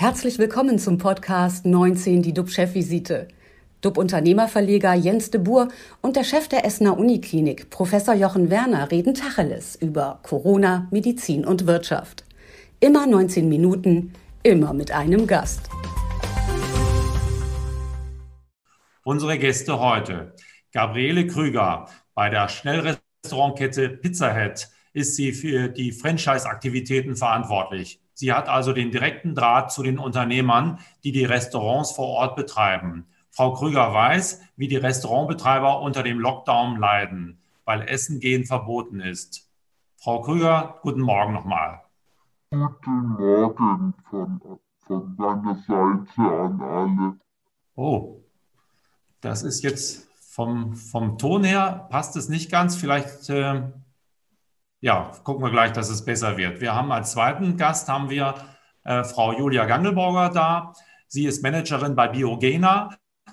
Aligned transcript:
Herzlich 0.00 0.38
willkommen 0.38 0.78
zum 0.78 0.96
Podcast 0.96 1.66
19, 1.66 2.22
die 2.22 2.32
DUB-Chefvisite. 2.32 3.26
DUB-Unternehmerverleger 3.80 4.94
Jens 4.94 5.32
de 5.32 5.40
Boer 5.40 5.70
und 6.02 6.14
der 6.14 6.22
Chef 6.22 6.46
der 6.46 6.64
Essener 6.64 6.96
Uniklinik, 6.96 7.68
Professor 7.68 8.14
Jochen 8.14 8.48
Werner, 8.48 8.92
reden 8.92 9.12
Tacheles 9.12 9.74
über 9.74 10.20
Corona, 10.22 10.86
Medizin 10.92 11.44
und 11.44 11.66
Wirtschaft. 11.66 12.24
Immer 12.78 13.08
19 13.08 13.48
Minuten, 13.48 14.12
immer 14.44 14.72
mit 14.72 14.92
einem 14.92 15.26
Gast. 15.26 15.68
Unsere 19.02 19.36
Gäste 19.36 19.80
heute. 19.80 20.32
Gabriele 20.72 21.26
Krüger 21.26 21.88
bei 22.14 22.30
der 22.30 22.48
Schnellrestaurantkette 22.48 23.88
Pizza 23.88 24.32
Head 24.32 24.68
ist 24.92 25.16
sie 25.16 25.32
für 25.32 25.68
die 25.68 25.90
Franchise-Aktivitäten 25.90 27.16
verantwortlich. 27.16 28.00
Sie 28.18 28.32
hat 28.32 28.48
also 28.48 28.72
den 28.72 28.90
direkten 28.90 29.36
Draht 29.36 29.70
zu 29.70 29.84
den 29.84 29.96
Unternehmern, 29.96 30.80
die 31.04 31.12
die 31.12 31.24
Restaurants 31.24 31.92
vor 31.92 32.08
Ort 32.08 32.34
betreiben. 32.34 33.06
Frau 33.30 33.52
Krüger 33.52 33.94
weiß, 33.94 34.42
wie 34.56 34.66
die 34.66 34.74
Restaurantbetreiber 34.74 35.80
unter 35.80 36.02
dem 36.02 36.18
Lockdown 36.18 36.80
leiden, 36.80 37.40
weil 37.64 37.82
Essen 37.82 38.18
gehen 38.18 38.44
verboten 38.44 38.98
ist. 38.98 39.48
Frau 39.98 40.20
Krüger, 40.20 40.80
guten 40.82 41.00
Morgen 41.00 41.32
nochmal. 41.32 41.82
Guten 42.50 43.06
Morgen 43.10 43.94
von, 44.10 44.40
von 44.80 45.14
meiner 45.16 45.54
Seite 45.54 46.20
an 46.20 46.60
alle. 46.60 47.20
Oh, 47.76 48.24
das 49.20 49.44
ist 49.44 49.62
jetzt 49.62 50.08
vom, 50.18 50.74
vom 50.74 51.18
Ton 51.18 51.44
her, 51.44 51.86
passt 51.90 52.16
es 52.16 52.28
nicht 52.28 52.50
ganz. 52.50 52.74
Vielleicht 52.74 53.30
äh, 53.30 53.62
ja, 54.80 55.10
gucken 55.24 55.42
wir 55.42 55.50
gleich, 55.50 55.72
dass 55.72 55.90
es 55.90 56.04
besser 56.04 56.36
wird. 56.36 56.60
Wir 56.60 56.74
haben 56.74 56.92
als 56.92 57.12
zweiten 57.12 57.56
Gast 57.56 57.88
haben 57.88 58.10
wir 58.10 58.34
äh, 58.84 59.04
Frau 59.04 59.32
Julia 59.32 59.64
Gangelborger 59.64 60.30
da. 60.30 60.72
Sie 61.08 61.26
ist 61.26 61.42
Managerin 61.42 61.96
bei 61.96 62.08
Biogena. 62.08 62.90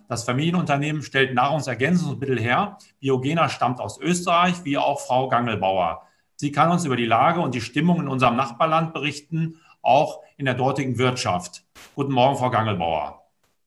Das 0.08 0.24
Familienunternehmen 0.24 1.02
stellt 1.02 1.34
Nahrungsergänzungsmittel 1.34 2.40
her. 2.40 2.78
Biogena 3.00 3.50
stammt 3.50 3.80
aus 3.80 4.00
Österreich, 4.00 4.64
wie 4.64 4.78
auch 4.78 5.00
Frau 5.00 5.30
Gangelbauer. 5.30 6.04
Sie 6.36 6.52
kann 6.52 6.72
uns 6.72 6.86
über 6.86 6.96
die 6.96 7.06
Lage 7.06 7.40
und 7.40 7.56
die 7.56 7.62
Stimmung 7.62 8.02
in 8.02 8.08
unserem 8.08 8.36
Nachbarland 8.36 8.94
berichten, 8.94 9.62
auch 9.82 10.22
in 10.38 10.46
der 10.46 10.54
dortigen 10.56 10.98
Wirtschaft. 10.98 11.64
Guten 11.96 12.12
Morgen, 12.12 12.38
Frau 12.38 12.50
Gangelbauer. 12.50 13.24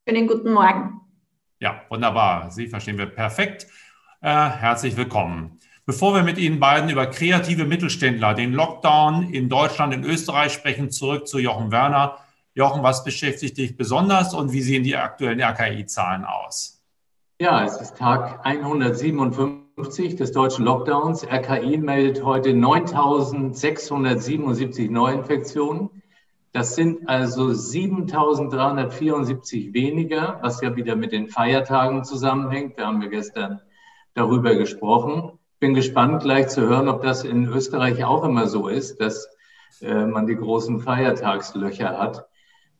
Schönen 0.06 0.26
guten 0.26 0.52
Morgen. 0.52 1.00
Ja, 1.60 1.82
wunderbar. 1.88 2.50
Sie 2.50 2.66
verstehen 2.66 2.98
wir 2.98 3.06
perfekt. 3.06 3.66
Äh, 4.20 4.28
herzlich 4.28 4.96
willkommen. 4.96 5.58
Bevor 5.88 6.14
wir 6.14 6.22
mit 6.22 6.36
Ihnen 6.36 6.60
beiden 6.60 6.90
über 6.90 7.06
kreative 7.06 7.64
Mittelständler, 7.64 8.34
den 8.34 8.52
Lockdown 8.52 9.32
in 9.32 9.48
Deutschland, 9.48 9.94
in 9.94 10.04
Österreich 10.04 10.52
sprechen, 10.52 10.90
zurück 10.90 11.26
zu 11.26 11.38
Jochen 11.38 11.72
Werner. 11.72 12.18
Jochen, 12.52 12.82
was 12.82 13.04
beschäftigt 13.04 13.56
dich 13.56 13.74
besonders 13.74 14.34
und 14.34 14.52
wie 14.52 14.60
sehen 14.60 14.82
die 14.82 14.98
aktuellen 14.98 15.40
RKI-Zahlen 15.40 16.26
aus? 16.26 16.82
Ja, 17.40 17.64
es 17.64 17.80
ist 17.80 17.96
Tag 17.96 18.44
157 18.44 20.14
des 20.14 20.32
deutschen 20.32 20.66
Lockdowns. 20.66 21.24
RKI 21.24 21.78
meldet 21.78 22.22
heute 22.22 22.50
9.677 22.50 24.90
Neuinfektionen. 24.90 25.88
Das 26.52 26.74
sind 26.74 27.08
also 27.08 27.46
7.374 27.46 29.72
weniger, 29.72 30.38
was 30.42 30.60
ja 30.60 30.76
wieder 30.76 30.96
mit 30.96 31.12
den 31.12 31.28
Feiertagen 31.28 32.04
zusammenhängt. 32.04 32.78
Da 32.78 32.88
haben 32.88 33.00
wir 33.00 33.08
gestern 33.08 33.62
darüber 34.12 34.54
gesprochen 34.54 35.37
bin 35.58 35.74
gespannt, 35.74 36.22
gleich 36.22 36.48
zu 36.48 36.62
hören, 36.62 36.88
ob 36.88 37.02
das 37.02 37.24
in 37.24 37.46
Österreich 37.46 38.04
auch 38.04 38.24
immer 38.24 38.46
so 38.46 38.68
ist, 38.68 39.00
dass 39.00 39.28
äh, 39.80 40.06
man 40.06 40.26
die 40.26 40.36
großen 40.36 40.80
Feiertagslöcher 40.80 41.98
hat. 41.98 42.26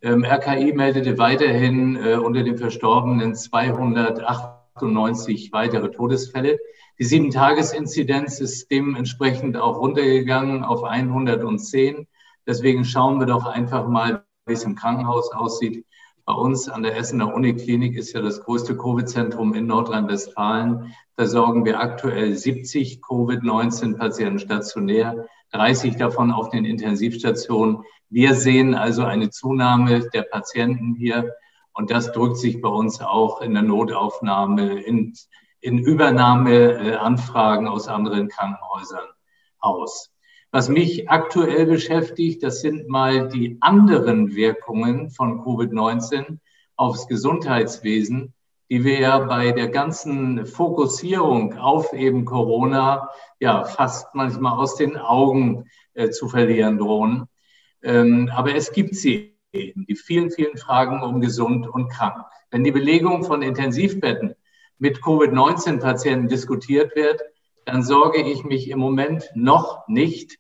Ähm, 0.01 0.25
RKI 0.25 0.73
meldete 0.73 1.19
weiterhin 1.19 1.97
äh, 1.97 2.15
unter 2.15 2.45
den 2.45 2.57
Verstorbenen 2.57 3.35
298 3.35 5.53
weitere 5.53 5.91
Todesfälle. 5.91 6.59
Die 7.01 7.05
Sieben-Tages-Inzidenz 7.05 8.41
ist 8.41 8.71
dementsprechend 8.71 9.57
auch 9.57 9.79
runtergegangen 9.79 10.63
auf 10.63 10.85
110. 10.85 12.07
Deswegen 12.47 12.85
schauen 12.85 13.19
wir 13.19 13.27
doch 13.27 13.47
einfach 13.47 13.89
mal, 13.89 14.25
wie 14.47 14.53
es 14.53 14.65
im 14.65 14.77
Krankenhaus 14.77 15.33
aussieht. 15.33 15.85
Bei 16.25 16.35
uns 16.35 16.69
an 16.69 16.83
der 16.83 16.97
Essener 16.97 17.35
Uniklinik 17.35 17.97
ist 17.97 18.13
ja 18.13 18.21
das 18.21 18.43
größte 18.43 18.77
Covid-Zentrum 18.77 19.55
in 19.55 19.67
Nordrhein-Westfalen. 19.67 20.95
Versorgen 21.19 21.65
wir 21.65 21.81
aktuell 21.81 22.37
70 22.37 23.03
Covid-19-Patienten 23.03 24.39
stationär, 24.39 25.27
30 25.51 25.97
davon 25.97 26.31
auf 26.31 26.51
den 26.51 26.65
Intensivstationen. 26.65 27.83
Wir 28.09 28.37
sehen 28.37 28.77
also 28.77 29.03
eine 29.03 29.29
Zunahme 29.29 30.09
der 30.11 30.23
Patienten 30.23 30.95
hier 30.95 31.35
und 31.73 31.91
das 31.91 32.13
drückt 32.13 32.37
sich 32.37 32.61
bei 32.61 32.69
uns 32.69 33.01
auch 33.01 33.41
in 33.41 33.53
der 33.55 33.65
Notaufnahme, 33.65 34.81
in, 34.81 35.13
in 35.61 35.79
Übernahmeanfragen 35.79 37.67
aus 37.67 37.89
anderen 37.89 38.29
Krankenhäusern 38.29 39.09
aus. 39.59 40.13
Was 40.53 40.69
mich 40.69 41.11
aktuell 41.11 41.67
beschäftigt, 41.67 42.45
das 42.45 42.61
sind 42.61 42.89
mal 42.89 43.27
die 43.27 43.57
anderen 43.61 44.37
Wirkungen 44.37 45.11
von 45.11 45.41
Covid-19 45.41 46.39
aufs 46.77 47.09
Gesundheitswesen, 47.09 48.35
die 48.71 48.85
wir 48.85 49.01
ja 49.01 49.19
bei 49.19 49.53
der 49.53 49.69
ganzen 49.69 50.47
Fokussierung 50.47 51.57
auf 51.59 51.93
eben 51.93 52.25
Corona 52.25 53.09
ja 53.41 53.65
fast 53.65 54.15
manchmal 54.15 54.59
aus 54.59 54.77
den 54.77 54.97
Augen 54.97 55.65
äh, 55.95 56.11
zu 56.11 56.29
verlieren 56.29 56.79
drohen. 56.79 57.27
Ähm, 57.83 58.31
aber 58.35 58.55
es 58.55 58.73
gibt 58.73 58.95
sie 58.95 59.35
eben, 59.53 59.87
die 59.87 59.97
vielen, 59.97 60.31
vielen 60.31 60.57
Fragen 60.57 61.03
um 61.03 61.21
gesund 61.21 61.67
und 61.67 61.89
krank. 61.89 62.25
Wenn 62.51 62.65
die 62.65 62.73
Belegung 62.73 63.25
von 63.25 63.43
Intensivbetten 63.43 64.35
mit 64.79 65.03
Covid-19-Patienten 65.03 66.29
diskutiert 66.29 66.95
wird, 66.95 67.21
dann 67.65 67.83
sorge 67.83 68.23
ich 68.23 68.45
mich 68.45 68.71
im 68.71 68.79
Moment 68.79 69.31
noch 69.35 69.87
nicht 69.89 70.39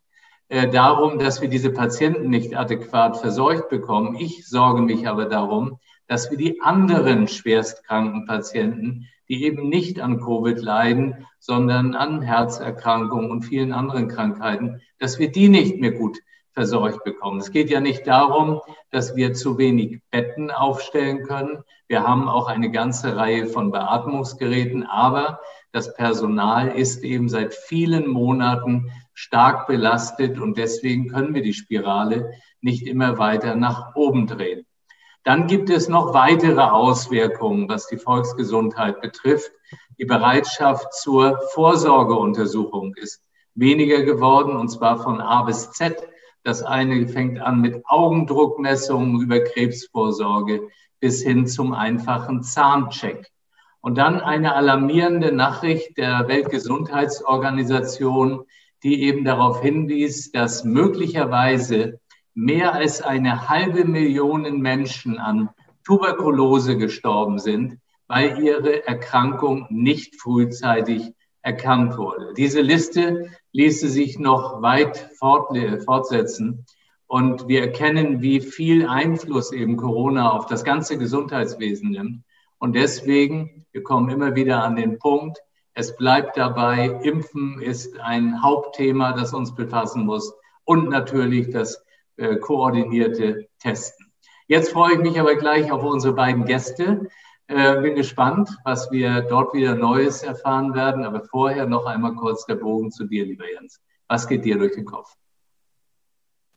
äh, 0.48 0.68
darum, 0.68 1.18
dass 1.18 1.40
wir 1.40 1.48
diese 1.48 1.70
Patienten 1.70 2.30
nicht 2.30 2.56
adäquat 2.56 3.18
versorgt 3.18 3.68
bekommen. 3.68 4.16
Ich 4.16 4.46
sorge 4.46 4.82
mich 4.82 5.06
aber 5.06 5.26
darum, 5.26 5.78
dass 6.08 6.30
wir 6.30 6.38
die 6.38 6.60
anderen 6.60 7.28
schwerstkranken 7.28 8.26
Patienten, 8.26 9.06
die 9.28 9.44
eben 9.44 9.68
nicht 9.68 10.00
an 10.00 10.18
Covid 10.18 10.58
leiden, 10.58 11.26
sondern 11.38 11.94
an 11.94 12.22
Herzerkrankungen 12.22 13.30
und 13.30 13.42
vielen 13.42 13.72
anderen 13.72 14.08
Krankheiten, 14.08 14.80
dass 14.98 15.18
wir 15.18 15.30
die 15.30 15.48
nicht 15.48 15.80
mehr 15.80 15.92
gut 15.92 16.18
versorgt 16.52 17.04
bekommen. 17.04 17.38
Es 17.38 17.52
geht 17.52 17.70
ja 17.70 17.80
nicht 17.80 18.06
darum, 18.06 18.60
dass 18.90 19.14
wir 19.14 19.34
zu 19.34 19.58
wenig 19.58 20.00
Betten 20.10 20.50
aufstellen 20.50 21.22
können. 21.22 21.62
Wir 21.86 22.02
haben 22.02 22.28
auch 22.28 22.48
eine 22.48 22.72
ganze 22.72 23.16
Reihe 23.16 23.46
von 23.46 23.70
Beatmungsgeräten, 23.70 24.84
aber 24.84 25.40
das 25.70 25.94
Personal 25.94 26.68
ist 26.68 27.04
eben 27.04 27.28
seit 27.28 27.54
vielen 27.54 28.08
Monaten 28.08 28.90
stark 29.14 29.66
belastet 29.66 30.40
und 30.40 30.58
deswegen 30.58 31.08
können 31.08 31.34
wir 31.34 31.42
die 31.42 31.54
Spirale 31.54 32.32
nicht 32.60 32.86
immer 32.86 33.18
weiter 33.18 33.54
nach 33.54 33.94
oben 33.94 34.26
drehen. 34.26 34.66
Dann 35.24 35.46
gibt 35.46 35.70
es 35.70 35.88
noch 35.88 36.14
weitere 36.14 36.60
Auswirkungen, 36.60 37.68
was 37.68 37.86
die 37.86 37.98
Volksgesundheit 37.98 39.00
betrifft. 39.00 39.50
Die 39.98 40.04
Bereitschaft 40.04 40.94
zur 40.94 41.38
Vorsorgeuntersuchung 41.52 42.94
ist 42.94 43.22
weniger 43.54 44.02
geworden, 44.02 44.56
und 44.56 44.68
zwar 44.68 45.02
von 45.02 45.20
A 45.20 45.42
bis 45.42 45.70
Z. 45.72 45.96
Das 46.44 46.62
eine 46.62 47.08
fängt 47.08 47.40
an 47.40 47.60
mit 47.60 47.82
Augendruckmessungen 47.84 49.20
über 49.20 49.40
Krebsvorsorge 49.40 50.68
bis 51.00 51.22
hin 51.22 51.46
zum 51.46 51.72
einfachen 51.72 52.42
Zahncheck. 52.42 53.30
Und 53.80 53.98
dann 53.98 54.20
eine 54.20 54.54
alarmierende 54.54 55.32
Nachricht 55.32 55.98
der 55.98 56.28
Weltgesundheitsorganisation, 56.28 58.44
die 58.82 59.02
eben 59.02 59.24
darauf 59.24 59.60
hinwies, 59.60 60.32
dass 60.32 60.64
möglicherweise 60.64 62.00
mehr 62.38 62.72
als 62.72 63.02
eine 63.02 63.48
halbe 63.48 63.84
Million 63.84 64.42
Menschen 64.60 65.18
an 65.18 65.50
Tuberkulose 65.84 66.76
gestorben 66.76 67.40
sind, 67.40 67.78
weil 68.06 68.40
ihre 68.40 68.86
Erkrankung 68.86 69.66
nicht 69.70 70.20
frühzeitig 70.20 71.14
erkannt 71.42 71.98
wurde. 71.98 72.34
Diese 72.36 72.60
Liste 72.60 73.28
ließe 73.50 73.88
sich 73.88 74.20
noch 74.20 74.62
weit 74.62 75.10
fortsetzen. 75.18 76.64
Und 77.08 77.48
wir 77.48 77.60
erkennen, 77.60 78.22
wie 78.22 78.40
viel 78.40 78.86
Einfluss 78.86 79.50
eben 79.50 79.76
Corona 79.76 80.30
auf 80.30 80.46
das 80.46 80.62
ganze 80.62 80.96
Gesundheitswesen 80.96 81.90
nimmt. 81.90 82.22
Und 82.58 82.76
deswegen, 82.76 83.66
wir 83.72 83.82
kommen 83.82 84.10
immer 84.10 84.36
wieder 84.36 84.62
an 84.62 84.76
den 84.76 85.00
Punkt, 85.00 85.38
es 85.74 85.96
bleibt 85.96 86.36
dabei, 86.36 87.00
Impfen 87.02 87.60
ist 87.60 87.98
ein 87.98 88.42
Hauptthema, 88.44 89.12
das 89.12 89.34
uns 89.34 89.56
befassen 89.56 90.06
muss 90.06 90.32
und 90.64 90.88
natürlich 90.88 91.50
das 91.50 91.84
äh, 92.18 92.36
koordinierte 92.36 93.48
Testen. 93.58 94.06
Jetzt 94.46 94.72
freue 94.72 94.94
ich 94.94 94.98
mich 94.98 95.18
aber 95.18 95.36
gleich 95.36 95.70
auf 95.70 95.82
unsere 95.82 96.14
beiden 96.14 96.44
Gäste. 96.44 97.08
Äh, 97.46 97.80
bin 97.80 97.94
gespannt, 97.94 98.50
was 98.64 98.90
wir 98.90 99.22
dort 99.22 99.54
wieder 99.54 99.74
Neues 99.74 100.22
erfahren 100.22 100.74
werden. 100.74 101.04
Aber 101.04 101.24
vorher 101.24 101.66
noch 101.66 101.86
einmal 101.86 102.14
kurz 102.14 102.44
der 102.46 102.56
Bogen 102.56 102.90
zu 102.90 103.04
dir, 103.04 103.24
lieber 103.24 103.44
Jens. 103.50 103.80
Was 104.08 104.28
geht 104.28 104.44
dir 104.44 104.58
durch 104.58 104.74
den 104.74 104.84
Kopf? 104.84 105.14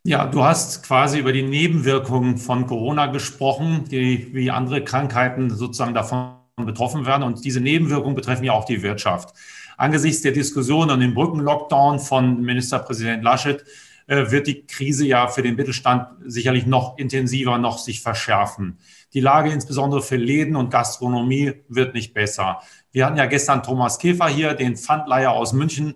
Ja, 0.04 0.25
du 0.25 0.44
hast 0.44 0.84
quasi 0.84 1.19
über 1.19 1.31
die 1.31 1.44
Nebenwirkungen 1.44 2.38
von 2.38 2.66
Corona 2.66 3.06
gesprochen, 3.06 3.86
die 3.90 4.34
wie 4.34 4.50
andere 4.50 4.84
Krankheiten 4.84 5.50
sozusagen 5.52 5.94
davon 5.94 6.38
betroffen 6.58 7.06
werden. 7.06 7.24
Und 7.24 7.46
diese 7.46 7.62
Nebenwirkungen 7.62 8.16
betreffen 8.16 8.44
ja 8.44 8.54
auch 8.54 8.66
die 8.66 8.81
Wirtschaft. 8.81 9.34
Angesichts 9.78 10.22
der 10.22 10.31
Diskussion 10.31 10.90
um 10.92 11.00
den 11.00 11.13
Brückenlockdown 11.13 12.00
von 12.00 12.42
Ministerpräsident 12.42 13.24
Laschet 13.24 13.63
wird 14.07 14.48
die 14.48 14.65
Krise 14.65 15.06
ja 15.06 15.27
für 15.27 15.42
den 15.42 15.56
Mittelstand 15.56 16.07
sicherlich 16.25 16.65
noch 16.65 16.98
intensiver, 16.98 17.57
noch 17.57 17.77
sich 17.77 18.01
verschärfen. 18.01 18.77
Die 19.13 19.19
Lage 19.19 19.51
insbesondere 19.51 20.01
für 20.01 20.15
Läden 20.15 20.56
und 20.56 20.69
Gastronomie 20.69 21.53
wird 21.68 21.94
nicht 21.94 22.13
besser. 22.13 22.62
Wir 22.92 23.06
hatten 23.06 23.18
ja 23.18 23.25
gestern 23.25 23.63
Thomas 23.63 24.00
Käfer 24.00 24.27
hier, 24.27 24.53
den 24.53 24.75
Pfandleiher 24.75 25.31
aus 25.31 25.53
München. 25.53 25.95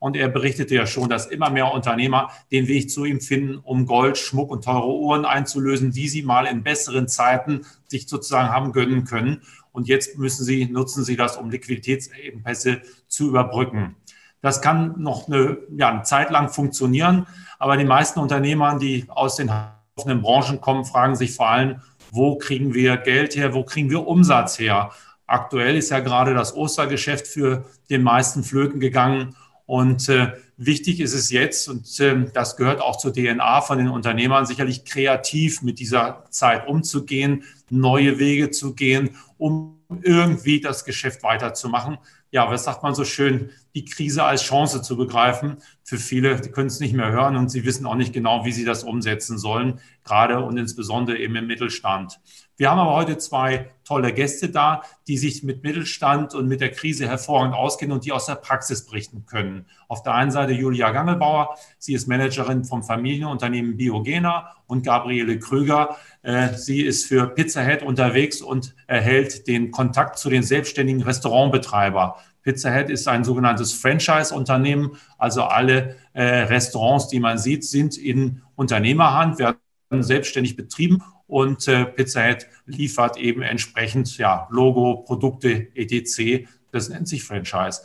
Und 0.00 0.16
er 0.16 0.28
berichtete 0.28 0.74
ja 0.74 0.86
schon, 0.86 1.08
dass 1.08 1.26
immer 1.26 1.50
mehr 1.50 1.72
Unternehmer 1.72 2.30
den 2.52 2.68
Weg 2.68 2.88
zu 2.90 3.04
ihm 3.04 3.20
finden, 3.20 3.56
um 3.56 3.84
Gold, 3.84 4.16
Schmuck 4.16 4.50
und 4.50 4.64
teure 4.64 4.86
Uhren 4.86 5.24
einzulösen, 5.24 5.90
die 5.90 6.08
sie 6.08 6.22
mal 6.22 6.46
in 6.46 6.62
besseren 6.62 7.08
Zeiten 7.08 7.62
sich 7.88 8.08
sozusagen 8.08 8.50
haben 8.50 8.72
gönnen 8.72 9.04
können. 9.04 9.42
Und 9.72 9.88
jetzt 9.88 10.16
müssen 10.16 10.44
sie, 10.44 10.66
nutzen 10.66 11.04
sie 11.04 11.16
das, 11.16 11.36
um 11.36 11.50
Liquiditätsengpässe 11.50 12.82
zu 13.08 13.28
überbrücken. 13.28 13.96
Das 14.40 14.62
kann 14.62 14.94
noch 15.00 15.26
eine, 15.26 15.58
ja, 15.76 15.88
eine 15.88 16.02
Zeit 16.02 16.30
lang 16.30 16.48
funktionieren, 16.48 17.26
aber 17.58 17.76
die 17.76 17.84
meisten 17.84 18.20
Unternehmer, 18.20 18.78
die 18.78 19.06
aus 19.08 19.36
den 19.36 19.50
offenen 19.96 20.22
Branchen 20.22 20.60
kommen, 20.60 20.84
fragen 20.84 21.16
sich 21.16 21.34
vor 21.34 21.48
allem, 21.48 21.80
wo 22.10 22.38
kriegen 22.38 22.72
wir 22.74 22.96
Geld 22.96 23.36
her, 23.36 23.52
wo 23.54 23.64
kriegen 23.64 23.90
wir 23.90 24.06
Umsatz 24.06 24.58
her? 24.58 24.90
Aktuell 25.26 25.76
ist 25.76 25.90
ja 25.90 26.00
gerade 26.00 26.34
das 26.34 26.56
Ostergeschäft 26.56 27.26
für 27.26 27.64
den 27.90 28.02
meisten 28.02 28.44
Flöten 28.44 28.80
gegangen. 28.80 29.34
Und 29.66 30.08
äh, 30.08 30.32
wichtig 30.56 31.00
ist 31.00 31.12
es 31.12 31.30
jetzt, 31.30 31.68
und 31.68 32.00
äh, 32.00 32.24
das 32.32 32.56
gehört 32.56 32.80
auch 32.80 32.96
zur 32.96 33.12
DNA 33.12 33.60
von 33.60 33.76
den 33.76 33.88
Unternehmern, 33.88 34.46
sicherlich 34.46 34.86
kreativ 34.86 35.60
mit 35.60 35.78
dieser 35.78 36.24
Zeit 36.30 36.66
umzugehen, 36.66 37.44
neue 37.68 38.18
Wege 38.18 38.50
zu 38.50 38.74
gehen, 38.74 39.10
um 39.36 39.78
irgendwie 40.02 40.62
das 40.62 40.86
Geschäft 40.86 41.22
weiterzumachen. 41.22 41.98
Ja, 42.30 42.50
was 42.50 42.64
sagt 42.64 42.82
man 42.82 42.94
so 42.94 43.04
schön, 43.04 43.50
die 43.74 43.86
Krise 43.86 44.24
als 44.24 44.42
Chance 44.42 44.82
zu 44.82 44.96
begreifen. 44.96 45.58
Für 45.82 45.96
viele, 45.96 46.40
die 46.40 46.50
können 46.50 46.66
es 46.66 46.80
nicht 46.80 46.92
mehr 46.92 47.10
hören 47.10 47.36
und 47.36 47.48
sie 47.48 47.64
wissen 47.64 47.86
auch 47.86 47.94
nicht 47.94 48.12
genau, 48.12 48.44
wie 48.44 48.52
sie 48.52 48.66
das 48.66 48.84
umsetzen 48.84 49.38
sollen, 49.38 49.80
gerade 50.04 50.44
und 50.44 50.58
insbesondere 50.58 51.16
eben 51.18 51.36
im 51.36 51.46
Mittelstand. 51.46 52.20
Wir 52.58 52.72
haben 52.72 52.80
aber 52.80 52.94
heute 52.94 53.16
zwei 53.18 53.70
tolle 53.84 54.12
Gäste 54.12 54.48
da, 54.48 54.82
die 55.06 55.16
sich 55.16 55.44
mit 55.44 55.62
Mittelstand 55.62 56.34
und 56.34 56.48
mit 56.48 56.60
der 56.60 56.72
Krise 56.72 57.06
hervorragend 57.06 57.54
auskennen 57.54 57.92
und 57.92 58.04
die 58.04 58.10
aus 58.10 58.26
der 58.26 58.34
Praxis 58.34 58.84
berichten 58.84 59.26
können. 59.26 59.66
Auf 59.86 60.02
der 60.02 60.14
einen 60.14 60.32
Seite 60.32 60.52
Julia 60.54 60.90
Gangelbauer, 60.90 61.54
sie 61.78 61.94
ist 61.94 62.08
Managerin 62.08 62.64
vom 62.64 62.82
Familienunternehmen 62.82 63.76
Biogena 63.76 64.56
und 64.66 64.82
Gabriele 64.82 65.38
Krüger, 65.38 65.96
äh, 66.22 66.48
sie 66.54 66.80
ist 66.80 67.06
für 67.06 67.28
Pizza 67.28 67.62
Head 67.62 67.84
unterwegs 67.84 68.42
und 68.42 68.74
erhält 68.88 69.46
den 69.46 69.70
Kontakt 69.70 70.18
zu 70.18 70.28
den 70.28 70.42
selbstständigen 70.42 71.02
Restaurantbetreibern. 71.02 72.14
Pizza 72.42 72.72
Head 72.72 72.90
ist 72.90 73.06
ein 73.06 73.22
sogenanntes 73.22 73.72
Franchise-Unternehmen. 73.72 74.96
Also 75.16 75.44
alle 75.44 75.94
äh, 76.12 76.24
Restaurants, 76.24 77.06
die 77.06 77.20
man 77.20 77.38
sieht, 77.38 77.64
sind 77.64 77.96
in 77.96 78.42
Unternehmerhand, 78.56 79.38
werden 79.38 79.58
selbstständig 80.02 80.56
betrieben 80.56 81.04
und 81.28 81.68
äh, 81.68 81.84
Pizza 81.84 82.22
Head 82.22 82.48
liefert 82.66 83.16
eben 83.16 83.42
entsprechend 83.42 84.18
ja, 84.18 84.48
Logo, 84.50 85.04
Produkte, 85.06 85.68
etc. 85.76 86.48
Das 86.72 86.88
nennt 86.88 87.06
sich 87.06 87.22
Franchise. 87.22 87.82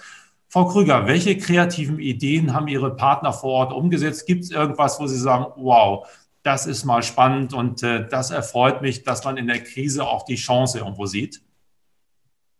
Frau 0.47 0.65
Krüger, 0.65 1.07
welche 1.07 1.37
kreativen 1.37 1.99
Ideen 1.99 2.53
haben 2.53 2.67
Ihre 2.67 2.95
Partner 2.95 3.33
vor 3.33 3.51
Ort 3.51 3.73
umgesetzt? 3.73 4.25
Gibt 4.25 4.43
es 4.43 4.51
irgendwas, 4.51 4.99
wo 4.99 5.07
Sie 5.07 5.17
sagen, 5.17 5.45
wow, 5.57 6.07
das 6.43 6.65
ist 6.65 6.85
mal 6.85 7.03
spannend 7.03 7.53
und 7.53 7.83
äh, 7.83 8.07
das 8.07 8.31
erfreut 8.31 8.81
mich, 8.81 9.03
dass 9.03 9.23
man 9.23 9.37
in 9.37 9.47
der 9.47 9.63
Krise 9.63 10.05
auch 10.05 10.23
die 10.25 10.35
Chance 10.35 10.79
irgendwo 10.79 11.05
sieht? 11.05 11.41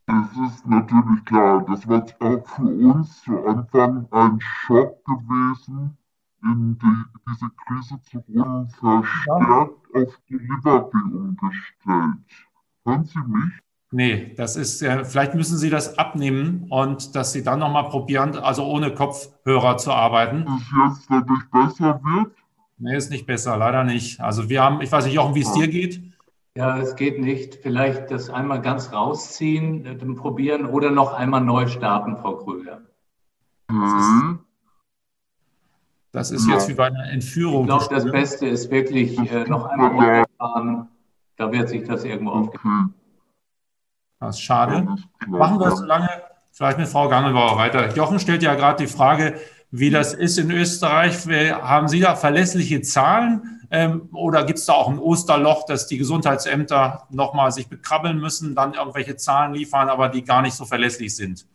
Das 0.06 0.26
ist 0.32 0.66
natürlich 0.66 1.24
klar. 1.26 1.66
Das 1.68 1.88
war 1.88 2.04
auch 2.20 2.48
für 2.48 2.62
uns 2.62 3.22
zu 3.24 3.46
Anfang 3.46 4.08
ein 4.12 4.40
Schock 4.42 5.04
gewesen, 5.06 5.98
in 6.44 6.78
die, 6.78 7.04
diese 7.30 7.50
Krise 7.66 8.02
zu 8.04 8.24
wurden 8.28 8.68
verstärkt 8.68 9.96
auf 9.96 10.20
Delivery 10.30 11.14
umgestellt. 11.14 12.18
Hören 12.86 13.06
Sie 13.06 13.20
mich? 13.20 13.54
Nee, 13.92 14.34
das 14.36 14.56
ist, 14.56 14.82
äh, 14.82 15.06
vielleicht 15.06 15.36
müssen 15.36 15.58
Sie 15.58 15.70
das 15.70 16.00
abnehmen 16.00 16.66
und 16.70 17.16
dass 17.16 17.32
Sie 17.32 17.44
dann 17.44 17.60
nochmal 17.60 17.90
probieren, 17.90 18.36
also 18.38 18.66
ohne 18.66 18.94
Kopfhörer 18.94 19.78
zu 19.78 19.92
arbeiten. 19.92 20.46
Dass 20.46 20.62
es 20.62 20.98
jetzt 20.98 21.12
dadurch 21.12 21.50
besser 21.52 22.02
wird? 22.04 22.32
Nee, 22.80 22.98
ist 22.98 23.12
nicht 23.12 23.28
besser, 23.28 23.56
leider 23.56 23.84
nicht. 23.84 24.20
Also 24.20 24.50
wir 24.50 24.64
haben, 24.64 24.82
ich 24.82 24.92
weiß 24.92 25.06
nicht, 25.06 25.14
Jochen, 25.14 25.36
wie 25.36 25.42
es 25.42 25.56
ja. 25.56 25.62
dir 25.62 25.68
geht. 25.68 26.02
Ja, 26.58 26.78
es 26.78 26.96
geht 26.96 27.20
nicht. 27.20 27.56
Vielleicht 27.62 28.10
das 28.12 28.30
einmal 28.30 28.62
ganz 28.62 28.92
rausziehen, 28.92 29.86
äh, 29.86 29.96
probieren 30.16 30.66
oder 30.66 30.90
noch 30.90 31.14
einmal 31.14 31.42
neu 31.42 31.68
starten, 31.68 32.18
Frau 32.18 32.38
Kröger. 32.38 32.82
Das 33.68 33.94
ist, 33.94 34.40
das 36.14 36.30
ist 36.30 36.48
ja. 36.48 36.54
jetzt 36.54 36.70
wie 36.70 36.76
bei 36.76 36.86
einer 36.86 37.10
Entführung. 37.10 37.64
Ich 37.64 37.68
glaube, 37.68 37.88
das 37.90 38.06
Beste 38.06 38.46
ist 38.48 38.70
wirklich 38.70 39.18
äh, 39.18 39.46
noch 39.46 39.66
einmal 39.66 40.26
fahren. 40.38 40.88
Da 41.38 41.52
wird 41.52 41.70
sich 41.70 41.84
das 41.84 42.04
irgendwo 42.04 42.32
aufgeben. 42.32 42.94
Das 44.20 44.36
ist 44.36 44.42
schade. 44.42 44.88
Machen 45.28 45.60
wir 45.60 45.68
es 45.68 45.80
so 45.80 45.86
lange, 45.86 46.08
vielleicht 46.52 46.78
mit 46.78 46.88
Frau 46.88 47.10
Gangelbauer 47.10 47.58
weiter. 47.58 47.92
Jochen 47.96 48.20
stellt 48.20 48.44
ja 48.44 48.54
gerade 48.54 48.84
die 48.84 48.88
Frage, 48.88 49.40
wie 49.72 49.90
das 49.90 50.14
ist 50.14 50.38
in 50.38 50.52
Österreich. 50.52 51.26
Haben 51.28 51.88
Sie 51.88 52.00
da 52.00 52.16
verlässliche 52.16 52.82
Zahlen? 52.82 53.62
Ähm, 53.72 54.10
oder 54.14 54.46
gibt 54.46 54.60
es 54.60 54.68
da 54.68 54.74
auch 54.74 54.90
ein 54.90 55.00
Osterloch, 55.00 55.66
dass 55.66 55.88
die 55.88 55.98
Gesundheitsämter 55.98 57.08
nochmal 57.10 57.52
sich 57.52 57.68
bekrabbeln 57.68 58.20
müssen, 58.20 58.54
dann 58.54 58.76
irgendwelche 58.76 59.16
Zahlen 59.16 59.56
liefern, 59.56 59.90
aber 59.90 60.10
die 60.10 60.24
gar 60.24 60.44
nicht 60.44 60.54
so 60.54 60.66
verlässlich 60.66 61.16
sind? 61.16 61.48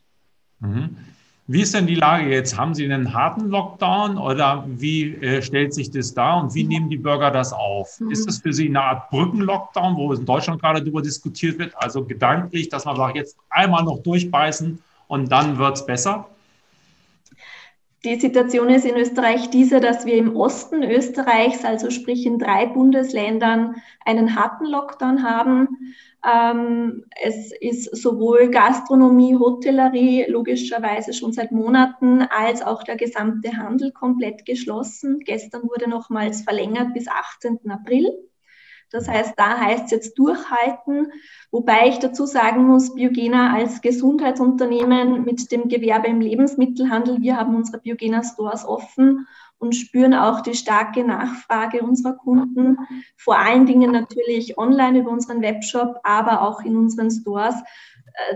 Mhm. 0.60 0.98
Wie 1.46 1.62
ist 1.62 1.74
denn 1.74 1.88
die 1.88 1.96
Lage 1.96 2.30
jetzt? 2.30 2.58
Haben 2.58 2.74
Sie 2.74 2.86
einen 2.86 3.14
harten 3.14 3.50
Lockdown 3.50 4.18
oder 4.18 4.64
wie 4.66 5.14
äh, 5.16 5.42
stellt 5.42 5.74
sich 5.74 5.92
das 5.92 6.14
dar 6.14 6.42
und 6.42 6.56
wie 6.56 6.64
nehmen 6.64 6.90
die 6.90 6.98
Bürger 6.98 7.32
das 7.32 7.52
auf? 7.52 8.00
Mhm. 8.00 8.12
Ist 8.12 8.26
das 8.28 8.38
für 8.38 8.54
Sie 8.54 8.70
eine 8.70 8.82
Art 8.82 9.10
Brückenlockdown, 9.10 9.98
wo 9.98 10.14
es 10.14 10.20
in 10.20 10.26
Deutschland 10.26 10.62
gerade 10.62 10.80
darüber 10.80 11.02
diskutiert 11.02 11.60
wird? 11.60 11.74
Also 11.76 12.06
gedanklich, 12.06 12.70
dass 12.70 12.86
man 12.86 12.96
sagt, 12.96 13.18
jetzt 13.18 13.36
einmal 13.50 13.84
noch 13.84 14.02
durchbeißen 14.02 14.82
und 15.08 15.32
dann 15.34 15.58
wird 15.58 15.76
es 15.76 15.86
besser? 15.86 16.30
Die 18.06 18.20
Situation 18.20 18.70
ist 18.70 18.86
in 18.86 18.98
Österreich 18.98 19.50
diese, 19.50 19.80
dass 19.80 20.06
wir 20.06 20.16
im 20.16 20.36
Osten 20.36 20.84
Österreichs, 20.84 21.64
also 21.64 21.90
sprich 21.90 22.26
in 22.26 22.38
drei 22.38 22.66
Bundesländern, 22.66 23.82
einen 24.04 24.36
harten 24.36 24.66
Lockdown 24.66 25.24
haben. 25.24 25.96
Ähm, 26.26 27.06
es 27.24 27.54
ist 27.62 27.96
sowohl 27.96 28.50
Gastronomie, 28.50 29.38
Hotellerie 29.38 30.26
logischerweise 30.28 31.14
schon 31.14 31.32
seit 31.32 31.54
Monaten, 31.54 32.24
als 32.24 32.62
auch 32.62 32.84
der 32.84 32.98
gesamte 32.98 33.56
Handel 33.56 33.94
komplett 33.94 34.46
geschlossen. 34.46 35.20
Gestern 35.20 35.64
wurde 35.64 35.90
nochmals 35.90 36.42
verlängert 36.42 36.94
bis 36.94 37.08
18. 37.08 37.60
April. 37.70 38.12
Das 38.94 39.08
heißt, 39.08 39.34
da 39.38 39.58
heißt 39.58 39.86
es 39.86 39.92
jetzt 39.92 40.20
durchhalten, 40.20 41.12
wobei 41.52 41.90
ich 41.90 41.98
dazu 41.98 42.28
sagen 42.28 42.68
muss, 42.68 42.94
Biogena 42.94 43.52
als 43.52 43.82
Gesundheitsunternehmen 43.82 45.26
mit 45.26 45.52
dem 45.52 45.68
Gewerbe 45.68 46.10
im 46.10 46.22
Lebensmittelhandel, 46.22 47.20
wir 47.20 47.36
haben 47.36 47.56
unsere 47.56 47.80
Biogena 47.80 48.24
Stores 48.24 48.64
offen 48.64 49.28
und 49.58 49.76
spüren 49.76 50.14
auch 50.14 50.42
die 50.42 50.54
starke 50.54 51.04
Nachfrage 51.04 51.82
unserer 51.82 52.14
Kunden, 52.14 52.78
vor 53.18 53.40
allen 53.40 53.66
Dingen 53.66 53.92
natürlich 53.92 54.60
online 54.60 55.00
über 55.00 55.10
unseren 55.10 55.42
Webshop, 55.42 55.98
aber 56.04 56.44
auch 56.44 56.62
in 56.62 56.78
unseren 56.78 57.10
Stores. 57.10 57.56
Äh, 58.14 58.36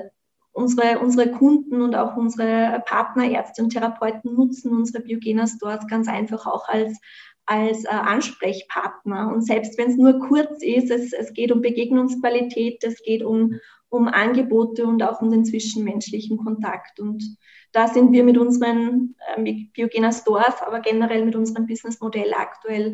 unsere, 0.53 0.97
unsere 0.97 1.29
Kunden 1.29 1.83
und 1.83 1.95
auch 1.95 2.17
unsere 2.17 2.81
Partner, 2.87 3.29
Ärzte 3.29 3.61
und 3.61 3.69
Therapeuten 3.69 4.33
nutzen 4.33 4.75
unsere 4.75 5.03
Biogena 5.03 5.45
Stores 5.45 5.85
ganz 5.87 6.07
einfach 6.07 6.47
auch 6.47 6.67
als 6.67 6.99
als 7.47 7.85
äh, 7.85 7.89
Ansprechpartner. 7.89 9.31
Und 9.33 9.41
selbst 9.41 9.77
wenn 9.77 9.89
es 9.89 9.97
nur 9.97 10.19
kurz 10.19 10.61
ist, 10.61 10.91
es, 10.91 11.13
es 11.13 11.33
geht 11.33 11.51
um 11.51 11.61
Begegnungsqualität, 11.61 12.83
es 12.83 13.01
geht 13.01 13.23
um, 13.23 13.55
um 13.89 14.07
Angebote 14.07 14.85
und 14.85 15.01
auch 15.01 15.21
um 15.21 15.31
den 15.31 15.45
zwischenmenschlichen 15.45 16.37
Kontakt. 16.37 16.99
Und 16.99 17.23
da 17.71 17.87
sind 17.87 18.11
wir 18.11 18.23
mit 18.23 18.37
unseren 18.37 19.15
äh, 19.35 19.41
mit 19.41 19.73
Biogena 19.73 20.11
Stores, 20.11 20.61
aber 20.61 20.81
generell 20.81 21.25
mit 21.25 21.35
unserem 21.35 21.65
Businessmodell 21.65 22.33
aktuell 22.33 22.93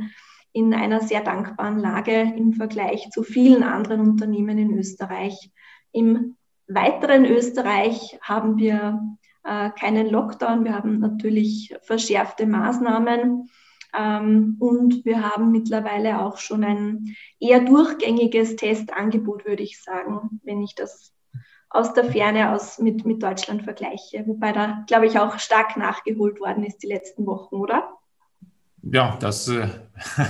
in 0.54 0.74
einer 0.74 1.02
sehr 1.02 1.22
dankbaren 1.22 1.80
Lage 1.80 2.34
im 2.38 2.54
Vergleich 2.54 3.10
zu 3.10 3.24
vielen 3.24 3.64
anderen 3.64 4.02
Unternehmen 4.02 4.60
in 4.60 4.78
Österreich. 4.78 5.52
Im 5.92 6.38
weiteren 6.68 7.26
Österreich 7.26 8.20
haben 8.22 8.58
wir 8.58 9.02
äh, 9.44 9.72
keinen 9.72 10.12
Lockdown. 10.12 10.64
Wir 10.64 10.76
haben 10.76 11.00
natürlich 11.00 11.76
verschärfte 11.82 12.46
Maßnahmen. 12.46 13.50
Ähm, 13.98 14.58
und 14.60 15.06
wir 15.06 15.22
haben 15.22 15.52
mittlerweile 15.52 16.22
auch 16.22 16.38
schon 16.38 16.64
ein 16.64 17.16
eher 17.40 17.62
durchgängiges 17.62 18.56
Testangebot, 18.56 19.46
würde 19.46 19.64
ich 19.64 19.82
sagen, 19.82 20.42
wenn 20.44 20.62
ich 20.62 20.76
das 20.76 21.14
aus 21.70 21.94
der 21.94 22.06
Ferne 22.06 22.54
aus 22.54 22.80
mit, 22.80 23.06
mit 23.06 23.22
Deutschland 23.22 23.64
vergleiche. 23.64 24.24
Wobei 24.28 24.52
da, 24.52 24.84
glaube 24.88 25.08
ich, 25.08 25.20
auch 25.20 25.40
stark 25.40 25.76
nachgeholt 25.76 26.40
worden 26.40 26.64
ist 26.64 26.84
die 26.84 26.88
letzten 26.88 27.26
Wochen, 27.26 27.56
oder? 27.56 27.98
Ja, 28.84 29.18
das 29.20 29.48
äh, 29.48 29.68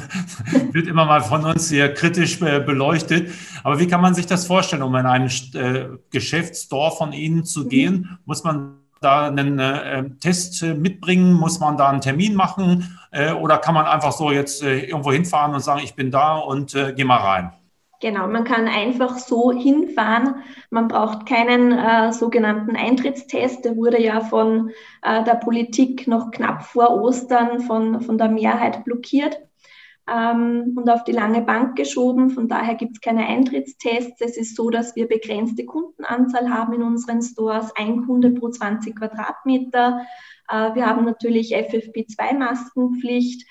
wird 0.72 0.88
immer 0.88 1.05
mal 1.05 1.22
von 1.22 1.43
uns 1.43 1.67
sehr 1.70 1.93
kritisch 1.93 2.41
äh, 2.41 2.60
beleuchtet. 2.60 3.32
Aber 3.63 3.79
wie 3.79 3.88
kann 3.88 4.01
man 4.01 4.13
sich 4.13 4.27
das 4.27 4.46
vorstellen, 4.46 4.84
um 4.84 4.96
in 4.96 5.05
einen 5.05 5.32
äh, 5.55 5.89
Geschäftsstore 6.12 6.96
von 6.96 7.13
Ihnen 7.13 7.46
zu 7.46 7.62
mhm. 7.62 7.70
gehen? 7.70 8.20
Muss 8.25 8.43
man 8.43 8.82
da 9.03 9.27
einen 9.27 9.60
äh, 9.60 10.10
Test 10.19 10.63
mitbringen? 10.63 11.33
Muss 11.33 11.60
man 11.60 11.77
da 11.77 11.89
einen 11.89 12.01
Termin 12.01 12.36
machen? 12.36 12.98
Äh, 13.12 13.33
oder 13.33 13.57
kann 13.57 13.75
man 13.75 13.86
einfach 13.86 14.12
so 14.12 14.31
jetzt 14.31 14.63
äh, 14.63 14.86
irgendwo 14.86 15.12
hinfahren 15.12 15.53
und 15.53 15.62
sagen, 15.62 15.81
ich 15.83 15.95
bin 15.95 16.12
da 16.12 16.38
und 16.38 16.74
äh, 16.75 16.93
geh 16.95 17.03
mal 17.03 17.17
rein? 17.17 17.51
Genau, 18.01 18.27
man 18.27 18.43
kann 18.43 18.67
einfach 18.67 19.17
so 19.17 19.53
hinfahren. 19.53 20.36
Man 20.69 20.89
braucht 20.89 21.25
keinen 21.25 21.72
äh, 21.72 22.12
sogenannten 22.12 22.75
Eintrittstest. 22.75 23.63
Der 23.63 23.77
wurde 23.77 24.01
ja 24.01 24.19
von 24.19 24.72
äh, 25.03 25.24
der 25.24 25.36
Politik 25.36 26.05
noch 26.05 26.31
knapp 26.31 26.63
vor 26.63 27.01
Ostern 27.01 27.62
von, 27.62 28.01
von 28.01 28.17
der 28.17 28.27
Mehrheit 28.27 28.83
blockiert 28.83 29.39
ähm, 30.07 30.74
und 30.75 30.89
auf 30.89 31.03
die 31.03 31.12
lange 31.12 31.41
Bank 31.41 31.75
geschoben. 31.75 32.29
Von 32.29 32.48
daher 32.48 32.75
gibt 32.75 32.98
es 32.98 33.01
keine 33.01 33.25
Eintrittstests. 33.25 34.22
Es 34.22 34.38
ist 34.38 34.55
so, 34.55 34.69
dass 34.69 34.95
wir 34.95 35.07
begrenzte 35.07 35.65
Kundenanzahl 35.65 36.50
haben 36.50 36.74
in 36.74 36.83
unseren 36.83 37.22
Stores, 37.22 37.72
ein 37.75 38.05
Kunde 38.05 38.31
pro 38.31 38.50
20 38.50 38.95
Quadratmeter. 38.95 40.05
Äh, 40.50 40.75
wir 40.75 40.86
haben 40.86 41.05
natürlich 41.05 41.55
FFP2-Maskenpflicht. 41.55 43.45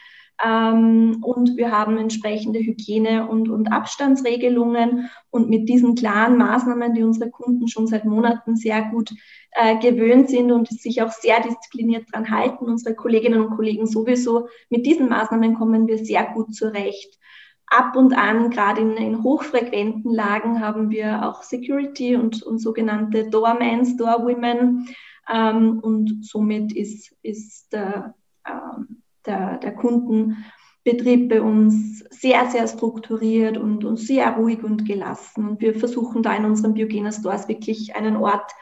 Ähm, 0.44 1.18
und 1.22 1.56
wir 1.56 1.70
haben 1.70 1.99
entsprechende 1.99 2.58
Hygiene- 2.58 3.28
und, 3.28 3.49
und 3.49 3.68
Abstandsregelungen. 3.70 5.11
Und 5.30 5.49
mit 5.49 5.68
diesen 5.68 5.94
klaren 5.94 6.37
Maßnahmen, 6.37 6.94
die 6.94 7.04
unsere 7.04 7.30
Kunden 7.30 7.68
schon 7.68 7.87
seit 7.87 8.04
Monaten 8.04 8.56
sehr 8.56 8.82
gut 8.90 9.14
äh, 9.52 9.78
gewöhnt 9.78 10.30
sind 10.30 10.50
und 10.50 10.68
sich 10.68 11.02
auch 11.02 11.12
sehr 11.12 11.40
diszipliniert 11.40 12.06
dran 12.12 12.30
halten, 12.30 12.64
unsere 12.64 12.94
Kolleginnen 12.94 13.40
und 13.40 13.56
Kollegen 13.56 13.87
sowieso, 13.87 14.49
mit 14.68 14.84
diesen 14.87 15.08
Maßnahmen 15.08 15.54
kommen 15.54 15.87
wir 15.87 16.04
sehr 16.04 16.25
gut 16.25 16.54
zurecht. 16.54 17.18
Ab 17.66 17.96
und 17.96 18.12
an, 18.12 18.50
gerade 18.50 18.82
in, 18.82 18.96
in 18.96 19.22
hochfrequenten 19.22 20.12
Lagen, 20.12 20.61
haben 20.61 20.90
wir 20.90 21.26
auch 21.26 21.42
Security 21.42 22.16
und, 22.16 22.42
und 22.42 22.58
sogenannte 22.58 23.30
Doormans, 23.30 23.96
Doorwomen. 23.96 24.88
Ähm, 25.32 25.78
und 25.80 26.25
somit 26.25 26.72
ist, 26.75 27.14
ist 27.22 27.72
der 27.72 28.14
ähm, 28.46 29.01
der, 29.26 29.59
der 29.59 29.75
Kundenbetrieb 29.75 31.29
bei 31.29 31.41
uns 31.41 32.00
sehr, 32.11 32.49
sehr 32.50 32.67
strukturiert 32.69 33.57
und, 33.59 33.85
und 33.85 33.99
sehr 33.99 34.31
ruhig 34.33 34.62
und 34.62 34.87
gelassen. 34.87 35.49
Und 35.49 35.61
wir 35.61 35.75
versuchen 35.75 36.23
da 36.23 36.35
in 36.35 36.45
unseren 36.45 36.75
Biogena 36.75 37.12
Stores 37.12 37.49
wirklich 37.49 37.97
einen 37.97 38.17
Ort 38.17 38.52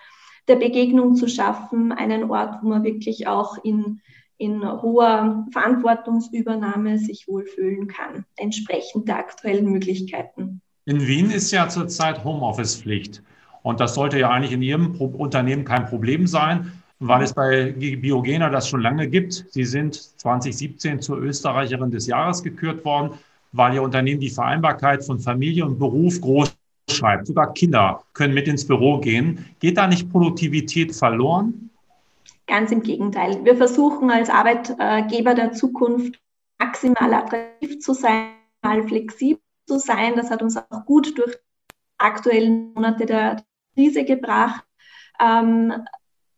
der 0.49 0.57
Begegnung 0.57 1.15
zu 1.15 1.29
schaffen, 1.29 1.93
einen 1.93 2.31
Ort, 2.31 2.63
wo 2.63 2.69
man 2.69 2.83
wirklich 2.83 3.27
auch 3.27 3.63
in, 3.63 4.01
in 4.39 4.65
hoher 4.65 5.47
Verantwortungsübernahme 5.53 6.99
sich 6.99 7.29
wohlfühlen 7.29 7.87
kann, 7.87 8.25
entsprechend 8.37 9.09
der 9.09 9.19
aktuellen 9.19 9.67
Möglichkeiten. 9.67 10.61
In 10.87 11.07
Wien 11.07 11.31
ist 11.31 11.51
ja 11.53 11.69
zurzeit 11.69 12.25
Homeoffice-Pflicht. 12.25 13.23
Und 13.63 13.81
das 13.81 13.95
sollte 13.95 14.19
ja 14.19 14.31
eigentlich 14.31 14.53
in 14.53 14.63
Ihrem 14.63 14.97
Unternehmen 14.97 15.65
kein 15.65 15.87
Problem 15.87 16.27
sein 16.27 16.73
weil 17.01 17.23
es 17.23 17.33
bei 17.33 17.73
Biogena 17.73 18.51
das 18.51 18.69
schon 18.69 18.83
lange 18.83 19.09
gibt. 19.09 19.47
Sie 19.51 19.65
sind 19.65 19.95
2017 19.95 21.01
zur 21.01 21.19
Österreicherin 21.19 21.91
des 21.91 22.07
Jahres 22.07 22.43
gekürt 22.43 22.85
worden, 22.85 23.19
weil 23.53 23.75
Ihr 23.75 23.83
Unternehmen 23.83 24.21
die 24.21 24.31
Vereinbarkeit 24.31 25.05
von 25.05 25.19
Familie 25.19 25.65
und 25.65 25.79
Beruf 25.79 26.21
groß 26.21 26.55
schreibt. 26.91 27.27
Sogar 27.27 27.55
Kinder 27.55 28.03
können 28.13 28.35
mit 28.35 28.49
ins 28.49 28.67
Büro 28.67 28.99
gehen. 28.99 29.47
Geht 29.61 29.79
da 29.79 29.87
nicht 29.87 30.11
Produktivität 30.11 30.95
verloren? 30.95 31.71
Ganz 32.47 32.71
im 32.71 32.83
Gegenteil. 32.83 33.45
Wir 33.45 33.57
versuchen 33.57 34.11
als 34.11 34.29
Arbeitgeber 34.29 35.35
der 35.35 35.53
Zukunft 35.53 36.21
maximal 36.59 37.15
attraktiv 37.15 37.79
zu 37.79 37.95
sein, 37.95 38.33
mal 38.63 38.87
flexibel 38.87 39.41
zu 39.67 39.79
sein. 39.79 40.15
Das 40.17 40.31
hat 40.31 40.43
uns 40.43 40.57
auch 40.57 40.85
gut 40.85 41.17
durch 41.17 41.33
die 41.33 41.77
aktuellen 41.99 42.75
Monate 42.75 43.07
der 43.07 43.43
Krise 43.75 44.05
gebracht. 44.05 44.65
Ähm, 45.21 45.73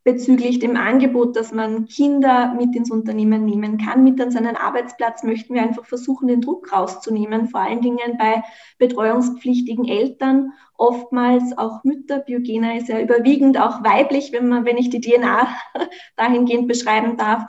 bezüglich 0.05 0.59
dem 0.59 0.77
Angebot, 0.77 1.37
dass 1.37 1.53
man 1.53 1.87
Kinder 1.87 2.55
mit 2.55 2.75
ins 2.75 2.91
Unternehmen 2.91 3.45
nehmen 3.45 3.79
kann, 3.79 4.03
mit 4.03 4.21
an 4.21 4.31
seinen 4.31 4.57
Arbeitsplatz, 4.57 5.23
möchten 5.23 5.55
wir 5.55 5.63
einfach 5.63 5.85
versuchen, 5.85 6.29
den 6.29 6.41
Druck 6.41 6.73
rauszunehmen, 6.73 7.49
vor 7.49 7.61
allen 7.61 7.81
Dingen 7.81 8.19
bei 8.19 8.43
betreuungspflichtigen 8.79 9.87
Eltern, 9.87 10.53
oftmals 10.77 11.57
auch 11.57 11.85
Mütter. 11.85 12.19
Biogena 12.19 12.77
ist 12.77 12.89
ja 12.89 13.01
überwiegend 13.01 13.59
auch 13.59 13.85
weiblich, 13.85 14.33
wenn 14.33 14.49
man, 14.49 14.65
wenn 14.65 14.77
ich 14.77 14.91
die 14.91 15.01
DNA 15.01 15.49
dahingehend 16.17 16.67
beschreiben 16.67 17.17
darf. 17.17 17.45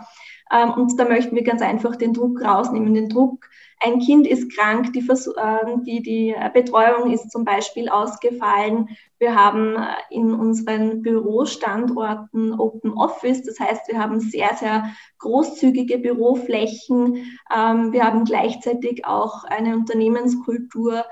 Ähm, 0.51 0.71
und 0.73 0.99
da 0.99 1.05
möchten 1.05 1.35
wir 1.35 1.43
ganz 1.43 1.61
einfach 1.61 1.95
den 1.95 2.13
Druck 2.13 2.43
rausnehmen, 2.43 2.93
den 2.93 3.09
Druck, 3.09 3.49
ein 3.83 3.99
Kind 3.99 4.25
ist 4.25 4.55
krank, 4.55 4.93
die, 4.93 4.99
ähm, 5.01 5.83
die, 5.83 6.01
die 6.01 6.35
Betreuung 6.53 7.11
ist 7.11 7.29
zum 7.31 7.43
Beispiel 7.43 7.89
ausgefallen. 7.89 8.89
Wir 9.19 9.35
haben 9.35 9.75
äh, 9.75 9.87
in 10.09 10.33
unseren 10.33 11.01
Bürostandorten 11.01 12.57
Open 12.59 12.93
Office, 12.93 13.43
das 13.43 13.59
heißt, 13.59 13.89
wir 13.89 13.99
haben 13.99 14.21
sehr, 14.21 14.55
sehr 14.55 14.85
großzügige 15.19 15.99
Büroflächen. 15.99 17.25
Ähm, 17.53 17.91
wir 17.91 18.05
haben 18.05 18.23
gleichzeitig 18.23 19.05
auch 19.05 19.43
eine 19.43 19.75
Unternehmenskultur, 19.75 21.03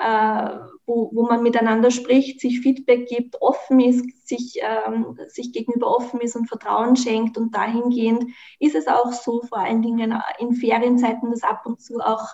äh, 0.00 0.58
wo, 0.86 1.10
wo 1.12 1.26
man 1.26 1.42
miteinander 1.42 1.90
spricht, 1.90 2.40
sich 2.40 2.60
Feedback 2.60 3.06
gibt, 3.06 3.40
offen 3.40 3.80
ist, 3.80 4.26
sich, 4.26 4.60
ähm, 4.62 5.18
sich 5.28 5.52
gegenüber 5.52 5.94
offen 5.94 6.20
ist 6.20 6.36
und 6.36 6.48
Vertrauen 6.48 6.96
schenkt. 6.96 7.36
Und 7.36 7.54
dahingehend 7.54 8.24
ist 8.58 8.74
es 8.74 8.86
auch 8.86 9.12
so, 9.12 9.42
vor 9.42 9.58
allen 9.58 9.82
Dingen 9.82 10.14
in 10.38 10.54
Ferienzeiten, 10.54 11.30
dass 11.30 11.42
ab 11.42 11.62
und 11.66 11.80
zu 11.80 12.00
auch 12.00 12.26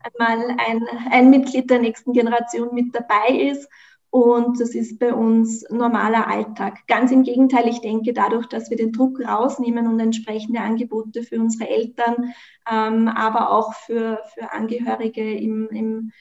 einmal 0.00 0.56
ein, 0.58 0.84
ein 1.10 1.30
Mitglied 1.30 1.70
der 1.70 1.80
nächsten 1.80 2.12
Generation 2.12 2.74
mit 2.74 2.94
dabei 2.94 3.34
ist. 3.50 3.68
Und 4.10 4.60
das 4.60 4.76
ist 4.76 5.00
bei 5.00 5.12
uns 5.12 5.68
normaler 5.70 6.28
Alltag. 6.28 6.86
Ganz 6.86 7.10
im 7.10 7.24
Gegenteil, 7.24 7.66
ich 7.66 7.80
denke, 7.80 8.12
dadurch, 8.12 8.46
dass 8.46 8.70
wir 8.70 8.76
den 8.76 8.92
Druck 8.92 9.18
rausnehmen 9.18 9.88
und 9.88 9.98
entsprechende 9.98 10.60
Angebote 10.60 11.24
für 11.24 11.40
unsere 11.40 11.68
Eltern, 11.68 12.32
ähm, 12.70 13.08
aber 13.08 13.50
auch 13.50 13.74
für, 13.74 14.20
für 14.32 14.52
Angehörige 14.52 15.34
im, 15.34 15.68
im, 15.70 16.12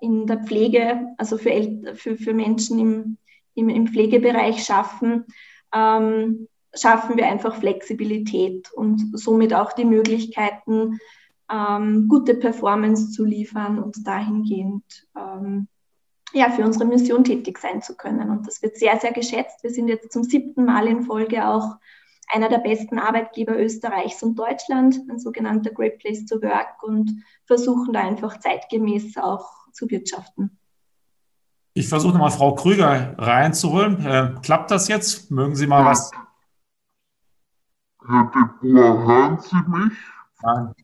in 0.00 0.26
der 0.26 0.42
Pflege, 0.44 1.14
also 1.18 1.38
für, 1.38 1.50
El 1.52 1.94
für, 1.94 2.16
für 2.16 2.34
Menschen 2.34 2.78
im, 2.78 3.18
im, 3.54 3.68
im 3.68 3.86
Pflegebereich 3.86 4.64
schaffen, 4.64 5.24
ähm, 5.74 6.48
schaffen 6.74 7.16
wir 7.16 7.26
einfach 7.26 7.56
Flexibilität 7.56 8.72
und 8.72 9.18
somit 9.18 9.54
auch 9.54 9.72
die 9.72 9.84
Möglichkeiten, 9.84 10.98
ähm, 11.50 12.08
gute 12.08 12.34
Performance 12.34 13.10
zu 13.10 13.24
liefern 13.24 13.78
und 13.78 14.06
dahingehend 14.06 15.06
ähm, 15.16 15.68
ja, 16.32 16.50
für 16.50 16.64
unsere 16.64 16.86
Mission 16.86 17.24
tätig 17.24 17.58
sein 17.58 17.82
zu 17.82 17.94
können. 17.94 18.30
Und 18.30 18.46
das 18.46 18.62
wird 18.62 18.76
sehr, 18.76 18.98
sehr 18.98 19.12
geschätzt. 19.12 19.62
Wir 19.62 19.70
sind 19.70 19.88
jetzt 19.88 20.12
zum 20.12 20.24
siebten 20.24 20.64
Mal 20.64 20.86
in 20.86 21.02
Folge 21.02 21.46
auch 21.46 21.76
einer 22.28 22.48
der 22.48 22.58
besten 22.58 22.98
Arbeitgeber 22.98 23.58
Österreichs 23.58 24.22
und 24.22 24.38
Deutschland, 24.38 24.98
ein 25.10 25.18
sogenannter 25.18 25.70
Great 25.70 25.98
Place 25.98 26.24
to 26.24 26.40
Work 26.40 26.82
und 26.82 27.22
versuchen 27.44 27.92
da 27.92 28.00
einfach 28.00 28.40
zeitgemäß 28.40 29.18
auch 29.18 29.61
zu 29.72 29.88
wirtschaften. 29.90 30.58
Ich 31.74 31.88
versuche 31.88 32.12
nochmal 32.12 32.30
Frau 32.30 32.54
Krüger 32.54 33.14
reinzuholen. 33.18 34.04
Äh, 34.04 34.34
klappt 34.42 34.70
das 34.70 34.88
jetzt? 34.88 35.30
Mögen 35.30 35.56
Sie 35.56 35.66
mal 35.66 35.84
was? 35.84 36.10
Herr 38.06 38.30
de 38.34 38.42
Boer, 38.60 39.06
hören 39.06 39.38
Sie 39.40 39.56
mich? 39.68 39.92
Nein. 40.42 40.74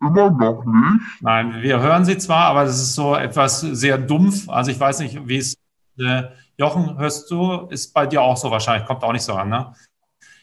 Immer 0.00 0.30
noch 0.30 0.64
nicht. 0.64 1.22
Nein, 1.22 1.62
wir 1.62 1.80
hören 1.80 2.04
Sie 2.04 2.18
zwar, 2.18 2.46
aber 2.46 2.64
das 2.64 2.76
ist 2.80 2.94
so 2.94 3.14
etwas 3.14 3.60
sehr 3.60 3.98
dumpf. 3.98 4.48
Also 4.48 4.70
ich 4.70 4.80
weiß 4.80 5.00
nicht, 5.00 5.26
wie 5.28 5.38
es. 5.38 5.56
Äh, 5.98 6.24
Jochen, 6.56 6.98
hörst 6.98 7.30
du? 7.30 7.68
Ist 7.70 7.94
bei 7.94 8.06
dir 8.06 8.20
auch 8.20 8.36
so 8.36 8.50
wahrscheinlich. 8.50 8.86
Kommt 8.86 9.02
auch 9.02 9.12
nicht 9.12 9.22
so 9.22 9.34
an, 9.34 9.48
ne? 9.48 9.72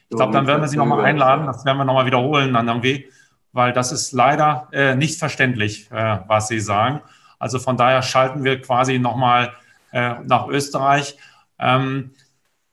Ich 0.10 0.15
glaube, 0.15 0.34
dann 0.34 0.48
werden 0.48 0.62
wir 0.62 0.67
Sie 0.67 0.77
nochmal 0.77 1.03
einladen. 1.05 1.46
Das 1.46 1.65
werden 1.65 1.77
wir 1.77 1.86
nochmal 1.86 2.05
wiederholen 2.05 2.53
dann 2.53 2.67
irgendwie, 2.67 3.12
weil 3.51 3.74
das 3.74 3.91
ist 3.91 4.13
leider 4.13 4.67
äh, 4.72 4.96
nicht 4.96 5.19
verständlich, 5.19 5.91
äh, 5.91 6.19
was 6.27 6.48
Sie 6.48 6.60
sagen. 6.60 7.01
Also 7.39 7.60
von 7.60 7.77
daher 7.77 8.01
schalten 8.01 8.44
wir 8.44 8.62
quasi 8.62 9.00
nochmal 9.00 9.53
äh, 9.91 10.15
nach 10.25 10.48
Österreich. 10.48 11.17
Ähm, 11.60 12.12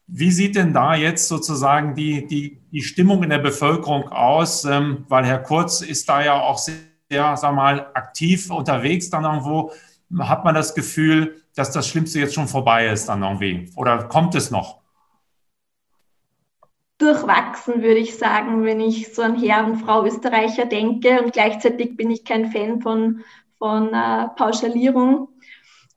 wie 0.06 0.30
sieht 0.30 0.56
denn 0.56 0.74
da 0.74 0.94
jetzt 0.94 1.28
sozusagen 1.28 1.94
die, 1.94 2.26
die, 2.26 2.60
die 2.70 2.82
Stimmung 2.82 3.22
in 3.22 3.30
der 3.30 3.38
Bevölkerung 3.38 4.08
aus? 4.08 4.64
Ähm, 4.64 5.04
weil 5.08 5.24
Herr 5.24 5.38
Kurz 5.38 5.80
ist 5.80 6.08
da 6.08 6.22
ja 6.22 6.34
auch 6.34 6.58
sehr, 6.58 7.36
sag 7.36 7.54
mal, 7.54 7.90
aktiv 7.94 8.50
unterwegs 8.50 9.10
dann 9.10 9.24
irgendwo. 9.24 9.72
Hat 10.18 10.44
man 10.44 10.54
das 10.54 10.74
Gefühl, 10.74 11.42
dass 11.54 11.70
das 11.70 11.88
Schlimmste 11.88 12.20
jetzt 12.20 12.34
schon 12.34 12.48
vorbei 12.48 12.86
ist 12.88 13.08
dann 13.08 13.22
irgendwie? 13.22 13.70
Oder 13.76 14.04
kommt 14.04 14.34
es 14.34 14.50
noch? 14.50 14.80
Durchwachsen, 16.98 17.82
würde 17.82 17.98
ich 17.98 18.16
sagen, 18.16 18.64
wenn 18.64 18.80
ich 18.80 19.14
so 19.14 19.22
an 19.22 19.40
Herr 19.40 19.66
und 19.66 19.78
Frau 19.78 20.04
Österreicher 20.04 20.66
denke. 20.66 21.22
Und 21.22 21.32
gleichzeitig 21.32 21.96
bin 21.96 22.10
ich 22.10 22.24
kein 22.24 22.52
Fan 22.52 22.80
von, 22.80 23.24
von 23.64 23.94
äh, 23.94 24.28
Pauschalierung. 24.36 25.28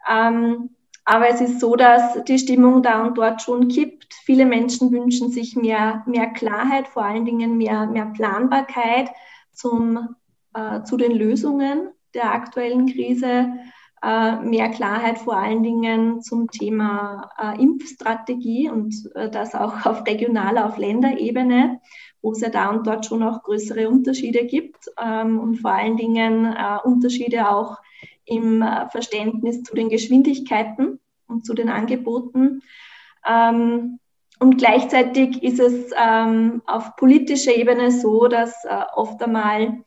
Ähm, 0.09 0.69
aber 1.03 1.27
es 1.27 1.41
ist 1.41 1.59
so, 1.59 1.75
dass 1.75 2.23
die 2.23 2.39
Stimmung 2.39 2.81
da 2.81 3.03
und 3.03 3.17
dort 3.17 3.41
schon 3.41 3.67
kippt. 3.67 4.13
Viele 4.23 4.45
Menschen 4.45 4.89
wünschen 4.93 5.31
sich 5.31 5.57
mehr, 5.57 6.01
mehr 6.05 6.27
Klarheit, 6.27 6.87
vor 6.87 7.03
allen 7.03 7.25
Dingen 7.25 7.57
mehr, 7.57 7.85
mehr 7.87 8.05
Planbarkeit 8.05 9.09
zum, 9.51 10.15
äh, 10.53 10.83
zu 10.83 10.95
den 10.95 11.11
Lösungen 11.11 11.89
der 12.13 12.31
aktuellen 12.33 12.85
Krise, 12.85 13.49
äh, 14.01 14.37
mehr 14.37 14.69
Klarheit 14.69 15.17
vor 15.17 15.35
allen 15.35 15.61
Dingen 15.61 16.21
zum 16.21 16.49
Thema 16.49 17.31
äh, 17.37 17.61
Impfstrategie 17.61 18.69
und 18.69 18.95
äh, 19.15 19.29
das 19.29 19.55
auch 19.55 19.85
auf 19.85 20.07
regionaler, 20.07 20.67
auf 20.67 20.77
Länderebene, 20.77 21.81
wo 22.21 22.31
es 22.31 22.41
ja 22.41 22.49
da 22.49 22.69
und 22.69 22.87
dort 22.87 23.05
schon 23.05 23.23
auch 23.23 23.43
größere 23.43 23.89
Unterschiede 23.89 24.45
gibt 24.45 24.89
ähm, 25.01 25.39
und 25.39 25.57
vor 25.57 25.71
allen 25.71 25.97
Dingen 25.97 26.45
äh, 26.45 26.77
Unterschiede 26.83 27.49
auch 27.49 27.77
im 28.25 28.61
äh, 28.61 28.89
Verständnis 28.89 29.63
zu 29.63 29.75
den 29.75 29.89
Geschwindigkeiten 29.89 30.99
und 31.27 31.45
zu 31.45 31.53
den 31.53 31.69
Angeboten. 31.69 32.61
Ähm, 33.27 33.99
und 34.39 34.57
gleichzeitig 34.57 35.41
ist 35.41 35.59
es 35.59 35.91
ähm, 35.97 36.61
auf 36.67 36.95
politischer 36.95 37.55
Ebene 37.55 37.91
so, 37.91 38.27
dass 38.27 38.65
äh, 38.65 38.83
oft 38.95 39.21
einmal 39.23 39.83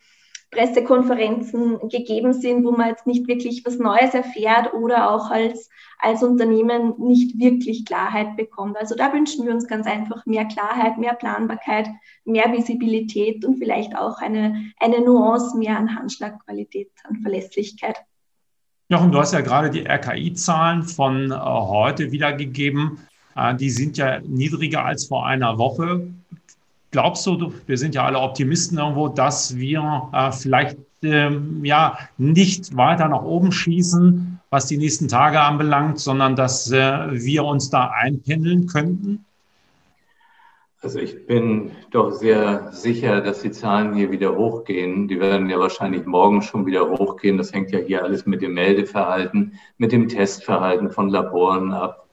Pressekonferenzen 0.51 1.89
gegeben 1.89 2.33
sind, 2.33 2.65
wo 2.65 2.73
man 2.73 2.89
jetzt 2.89 3.07
nicht 3.07 3.29
wirklich 3.29 3.65
was 3.65 3.79
Neues 3.79 4.15
erfährt 4.15 4.75
oder 4.75 5.11
auch 5.11 5.31
als, 5.31 5.71
als 5.99 6.23
Unternehmen 6.23 6.95
nicht 6.99 7.39
wirklich 7.39 7.85
Klarheit 7.85 8.37
bekommt. 8.37 8.77
Also 8.77 8.97
da 8.97 9.13
wünschen 9.13 9.47
wir 9.47 9.55
uns 9.55 9.69
ganz 9.69 9.87
einfach 9.87 10.27
mehr 10.27 10.45
Klarheit, 10.47 10.99
mehr 10.99 11.15
Planbarkeit, 11.15 11.89
mehr 12.25 12.53
Visibilität 12.53 13.45
und 13.45 13.59
vielleicht 13.59 13.97
auch 13.97 14.19
eine, 14.19 14.73
eine 14.81 15.01
Nuance 15.01 15.57
mehr 15.57 15.79
an 15.79 15.95
Handschlagqualität, 15.95 16.91
an 17.05 17.21
Verlässlichkeit. 17.23 17.99
Jochen, 18.89 19.13
du 19.13 19.21
hast 19.21 19.33
ja 19.33 19.41
gerade 19.41 19.71
die 19.71 19.87
RKI-Zahlen 19.87 20.83
von 20.83 21.31
äh, 21.31 21.35
heute 21.37 22.11
wiedergegeben. 22.11 22.99
Äh, 23.37 23.55
die 23.55 23.71
sind 23.71 23.97
ja 23.99 24.19
niedriger 24.19 24.85
als 24.85 25.07
vor 25.07 25.27
einer 25.27 25.59
Woche. 25.59 26.09
Glaubst 26.91 27.25
du, 27.27 27.53
wir 27.67 27.79
sind 27.79 27.95
ja 27.95 28.05
alle 28.05 28.19
Optimisten 28.19 28.79
irgendwo, 28.79 29.09
dass 29.09 29.57
wir 29.57 30.09
äh, 30.13 30.33
vielleicht 30.33 30.77
ähm, 31.03 31.65
ja 31.65 31.99
nicht 32.19 32.77
weiter 32.77 33.09
nach 33.09 33.23
oben 33.23 33.53
schießen, 33.53 34.41
was 34.51 34.67
die 34.67 34.77
nächsten 34.77 35.07
Tage 35.07 35.41
anbelangt, 35.41 36.01
sondern 36.01 36.35
dass 36.35 36.71
äh, 36.73 37.07
wir 37.13 37.45
uns 37.45 37.71
da 37.71 37.93
einpendeln 37.97 38.67
könnten? 38.67 39.25
Also 40.83 40.99
ich 40.99 41.27
bin 41.27 41.73
doch 41.91 42.11
sehr 42.11 42.73
sicher, 42.73 43.21
dass 43.21 43.43
die 43.43 43.51
Zahlen 43.51 43.95
hier 43.95 44.11
wieder 44.11 44.35
hochgehen. 44.35 45.09
Die 45.09 45.21
werden 45.21 45.51
ja 45.51 45.59
wahrscheinlich 45.59 46.07
morgen 46.07 46.41
schon 46.41 46.65
wieder 46.65 46.89
hochgehen. 46.89 47.37
Das 47.37 47.53
hängt 47.53 47.71
ja 47.71 47.79
hier 47.79 48.03
alles 48.03 48.25
mit 48.25 48.41
dem 48.41 48.55
Meldeverhalten, 48.55 49.53
mit 49.77 49.93
dem 49.93 50.09
Testverhalten 50.09 50.91
von 50.91 51.11
Laboren 51.11 51.73
ab. 51.73 52.09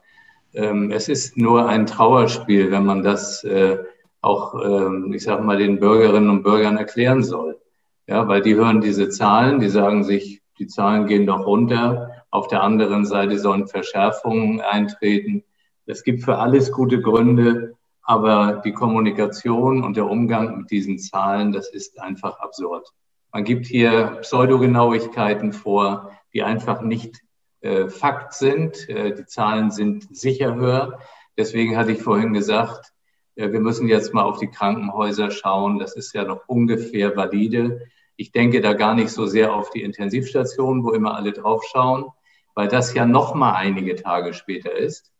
Ähm, 0.52 0.92
es 0.92 1.08
ist 1.08 1.36
nur 1.36 1.66
ein 1.66 1.86
Trauerspiel, 1.86 2.70
wenn 2.70 2.84
man 2.84 3.02
das 3.02 3.42
äh, 3.44 3.78
auch, 4.20 4.54
ähm, 4.62 5.12
ich 5.12 5.22
sage 5.22 5.42
mal, 5.42 5.58
den 5.58 5.80
Bürgerinnen 5.80 6.30
und 6.30 6.42
Bürgern 6.42 6.76
erklären 6.76 7.22
soll. 7.22 7.60
Ja, 8.06 8.26
weil 8.26 8.40
die 8.40 8.54
hören 8.54 8.80
diese 8.80 9.08
Zahlen, 9.10 9.60
die 9.60 9.68
sagen 9.68 10.02
sich, 10.02 10.42
die 10.58 10.66
Zahlen 10.66 11.06
gehen 11.06 11.26
doch 11.26 11.46
runter. 11.46 12.10
Auf 12.30 12.48
der 12.48 12.62
anderen 12.62 13.06
Seite 13.06 13.38
sollen 13.38 13.68
Verschärfungen 13.68 14.60
eintreten. 14.60 15.44
Es 15.86 16.02
gibt 16.02 16.24
für 16.24 16.38
alles 16.38 16.72
gute 16.72 17.00
Gründe, 17.00 17.76
aber 18.02 18.62
die 18.64 18.72
Kommunikation 18.72 19.84
und 19.84 19.96
der 19.96 20.06
Umgang 20.06 20.58
mit 20.58 20.70
diesen 20.70 20.98
Zahlen, 20.98 21.52
das 21.52 21.68
ist 21.70 22.00
einfach 22.00 22.38
absurd. 22.40 22.88
Man 23.32 23.44
gibt 23.44 23.66
hier 23.66 24.18
Pseudogenauigkeiten 24.22 25.52
vor, 25.52 26.10
die 26.32 26.42
einfach 26.42 26.80
nicht 26.80 27.20
äh, 27.60 27.88
Fakt 27.88 28.32
sind. 28.32 28.88
Äh, 28.88 29.14
die 29.14 29.26
Zahlen 29.26 29.70
sind 29.70 30.16
sicher 30.16 30.54
höher. 30.54 30.98
Deswegen 31.36 31.76
hatte 31.76 31.92
ich 31.92 32.02
vorhin 32.02 32.32
gesagt, 32.32 32.92
wir 33.38 33.60
müssen 33.60 33.86
jetzt 33.86 34.12
mal 34.14 34.22
auf 34.22 34.38
die 34.38 34.48
Krankenhäuser 34.48 35.30
schauen. 35.30 35.78
Das 35.78 35.94
ist 35.94 36.12
ja 36.12 36.24
noch 36.24 36.48
ungefähr 36.48 37.16
valide. 37.16 37.82
Ich 38.16 38.32
denke 38.32 38.60
da 38.60 38.72
gar 38.72 38.94
nicht 38.94 39.10
so 39.10 39.26
sehr 39.26 39.54
auf 39.54 39.70
die 39.70 39.82
Intensivstationen, 39.82 40.82
wo 40.82 40.90
immer 40.90 41.14
alle 41.14 41.32
drauf 41.32 41.62
schauen, 41.70 42.06
weil 42.54 42.66
das 42.66 42.94
ja 42.94 43.06
noch 43.06 43.36
mal 43.36 43.52
einige 43.52 43.94
Tage 43.94 44.34
später 44.34 44.76
ist. 44.76 45.12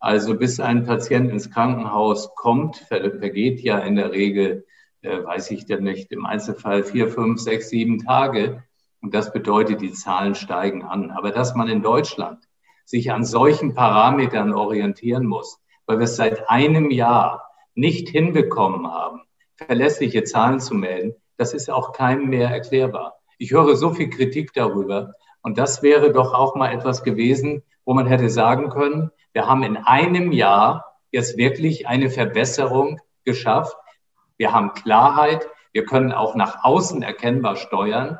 Also 0.00 0.36
bis 0.36 0.58
ein 0.58 0.84
Patient 0.84 1.30
ins 1.30 1.50
Krankenhaus 1.50 2.34
kommt, 2.34 2.78
vergeht 2.88 3.60
ja 3.60 3.78
in 3.78 3.94
der 3.94 4.10
Regel, 4.10 4.66
äh, 5.02 5.22
weiß 5.22 5.52
ich 5.52 5.66
denn 5.66 5.84
nicht, 5.84 6.10
im 6.10 6.26
Einzelfall 6.26 6.82
vier, 6.82 7.08
fünf, 7.08 7.40
sechs, 7.40 7.68
sieben 7.68 8.00
Tage. 8.04 8.64
Und 9.00 9.14
das 9.14 9.32
bedeutet, 9.32 9.80
die 9.80 9.92
Zahlen 9.92 10.34
steigen 10.34 10.82
an. 10.82 11.12
Aber 11.12 11.30
dass 11.30 11.54
man 11.54 11.68
in 11.68 11.82
Deutschland 11.82 12.48
sich 12.84 13.12
an 13.12 13.24
solchen 13.24 13.74
Parametern 13.74 14.52
orientieren 14.52 15.24
muss, 15.24 15.60
weil 15.86 15.98
wir 15.98 16.04
es 16.04 16.16
seit 16.16 16.50
einem 16.50 16.90
Jahr 16.90 17.49
nicht 17.80 18.10
hinbekommen 18.10 18.86
haben, 18.86 19.22
verlässliche 19.56 20.24
Zahlen 20.24 20.60
zu 20.60 20.74
melden, 20.74 21.14
das 21.36 21.54
ist 21.54 21.70
auch 21.70 21.92
keinem 21.92 22.28
mehr 22.28 22.50
erklärbar. 22.50 23.14
Ich 23.38 23.52
höre 23.52 23.74
so 23.76 23.90
viel 23.94 24.10
Kritik 24.10 24.52
darüber. 24.52 25.14
Und 25.40 25.56
das 25.56 25.82
wäre 25.82 26.12
doch 26.12 26.34
auch 26.34 26.54
mal 26.54 26.72
etwas 26.72 27.02
gewesen, 27.02 27.62
wo 27.86 27.94
man 27.94 28.06
hätte 28.06 28.28
sagen 28.28 28.68
können, 28.68 29.10
wir 29.32 29.46
haben 29.46 29.62
in 29.62 29.78
einem 29.78 30.32
Jahr 30.32 30.96
jetzt 31.10 31.38
wirklich 31.38 31.88
eine 31.88 32.10
Verbesserung 32.10 33.00
geschafft. 33.24 33.74
Wir 34.36 34.52
haben 34.52 34.74
Klarheit. 34.74 35.48
Wir 35.72 35.86
können 35.86 36.12
auch 36.12 36.34
nach 36.34 36.62
außen 36.62 37.02
erkennbar 37.02 37.56
steuern. 37.56 38.18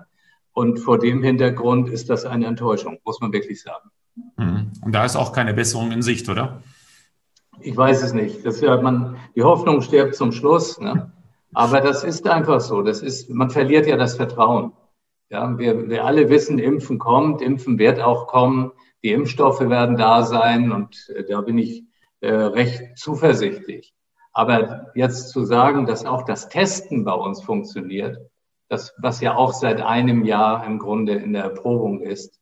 Und 0.53 0.79
vor 0.79 0.99
dem 0.99 1.23
Hintergrund 1.23 1.90
ist 1.90 2.09
das 2.09 2.25
eine 2.25 2.46
Enttäuschung, 2.46 2.99
muss 3.05 3.20
man 3.20 3.33
wirklich 3.33 3.62
sagen. 3.62 3.90
Mhm. 4.37 4.73
Und 4.83 4.94
da 4.94 5.05
ist 5.05 5.16
auch 5.16 5.33
keine 5.33 5.53
Besserung 5.53 5.92
in 5.92 6.01
Sicht, 6.01 6.29
oder? 6.31 6.62
Ich 7.62 7.77
weiß 7.77 8.03
es 8.03 8.12
nicht. 8.12 8.44
Das 8.44 8.61
ja, 8.61 8.81
man, 8.81 9.16
die 9.35 9.42
Hoffnung 9.42 9.83
stirbt 9.83 10.14
zum 10.14 10.33
Schluss. 10.33 10.81
Ne? 10.81 11.12
Aber 11.53 11.81
das 11.81 12.05
ist 12.05 12.29
einfach 12.29 12.61
so. 12.61 12.83
Das 12.83 13.03
ist, 13.03 13.31
man 13.31 13.51
verliert 13.51 13.87
ja 13.87 13.96
das 13.96 14.16
Vertrauen. 14.16 14.73
Ja, 15.29 15.59
wir, 15.59 15.88
wir 15.88 16.05
alle 16.05 16.29
wissen, 16.29 16.59
Impfen 16.59 16.99
kommt, 16.99 17.40
Impfen 17.40 17.79
wird 17.79 18.01
auch 18.01 18.27
kommen 18.27 18.73
die 19.03 19.12
Impfstoffe 19.12 19.61
werden 19.61 19.96
da 19.96 20.23
sein 20.23 20.73
und 20.73 21.09
äh, 21.14 21.25
da 21.25 21.40
bin 21.40 21.59
ich 21.59 21.85
äh, 22.20 22.33
recht 22.33 22.99
zuversichtlich. 22.99 23.94
Aber 24.33 24.92
jetzt 24.94 25.31
zu 25.31 25.44
sagen, 25.44 25.87
dass 25.87 26.05
auch 26.05 26.25
das 26.25 26.49
Testen 26.49 27.05
bei 27.05 27.14
uns 27.14 27.42
funktioniert, 27.42 28.18
das, 28.68 28.94
was 28.99 29.20
ja 29.20 29.35
auch 29.35 29.53
seit 29.53 29.81
einem 29.81 30.25
Jahr 30.25 30.64
im 30.64 30.79
Grunde 30.79 31.14
in 31.14 31.33
der 31.33 31.42
Erprobung 31.42 32.01
ist, 32.01 32.40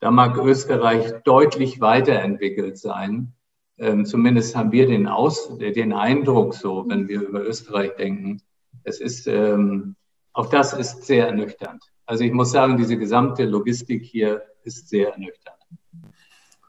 da 0.00 0.12
mag 0.12 0.36
Österreich 0.36 1.12
deutlich 1.24 1.80
weiterentwickelt 1.80 2.78
sein. 2.78 3.34
Ähm, 3.78 4.04
zumindest 4.04 4.56
haben 4.56 4.72
wir 4.72 4.86
den, 4.86 5.06
Aus, 5.06 5.56
den 5.58 5.92
Eindruck 5.92 6.54
so, 6.54 6.84
wenn 6.88 7.08
wir 7.08 7.22
über 7.22 7.40
Österreich 7.42 7.94
denken. 7.96 8.42
Es 8.82 9.00
ist, 9.00 9.26
ähm, 9.26 9.94
auch 10.32 10.46
das 10.46 10.72
ist 10.72 11.04
sehr 11.04 11.28
ernüchternd. 11.28 11.82
Also 12.06 12.24
ich 12.24 12.32
muss 12.32 12.50
sagen, 12.50 12.76
diese 12.76 12.96
gesamte 12.96 13.44
Logistik 13.44 14.02
hier 14.02 14.42
ist 14.64 14.88
sehr 14.88 15.12
ernüchternd. 15.12 15.58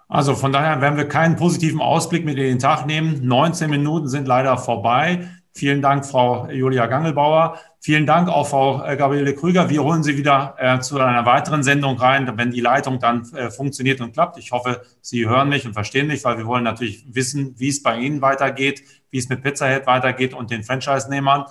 Also 0.07 0.33
von 0.35 0.51
daher 0.51 0.81
werden 0.81 0.97
wir 0.97 1.07
keinen 1.07 1.35
positiven 1.35 1.81
Ausblick 1.81 2.25
mit 2.25 2.37
in 2.37 2.43
den 2.43 2.59
Tag 2.59 2.87
nehmen. 2.87 3.25
19 3.25 3.69
Minuten 3.69 4.07
sind 4.07 4.27
leider 4.27 4.57
vorbei. 4.57 5.29
Vielen 5.53 5.81
Dank, 5.81 6.05
Frau 6.05 6.47
Julia 6.49 6.85
Gangelbauer. 6.85 7.57
Vielen 7.81 8.05
Dank 8.05 8.29
auch, 8.29 8.47
Frau 8.47 8.83
äh, 8.85 8.95
Gabriele 8.95 9.33
Krüger. 9.33 9.69
Wir 9.69 9.83
holen 9.83 10.03
Sie 10.03 10.17
wieder 10.17 10.55
äh, 10.57 10.79
zu 10.79 10.99
einer 10.99 11.25
weiteren 11.25 11.63
Sendung 11.63 11.97
rein, 11.97 12.31
wenn 12.38 12.51
die 12.51 12.62
Leitung 12.62 12.99
dann 12.99 13.29
äh, 13.33 13.49
funktioniert 13.49 13.99
und 13.99 14.13
klappt. 14.13 14.38
Ich 14.38 14.51
hoffe, 14.51 14.81
Sie 15.01 15.27
hören 15.27 15.49
mich 15.49 15.65
und 15.65 15.73
verstehen 15.73 16.07
mich, 16.07 16.23
weil 16.23 16.38
wir 16.38 16.45
wollen 16.45 16.63
natürlich 16.63 17.03
wissen, 17.13 17.55
wie 17.57 17.69
es 17.69 17.81
bei 17.81 17.97
Ihnen 17.97 18.21
weitergeht, 18.21 18.83
wie 19.09 19.17
es 19.17 19.27
mit 19.27 19.41
Pizza 19.41 19.67
Head 19.67 19.88
weitergeht 19.88 20.33
und 20.33 20.51
den 20.51 20.63
Franchise-Nehmern. 20.63 21.45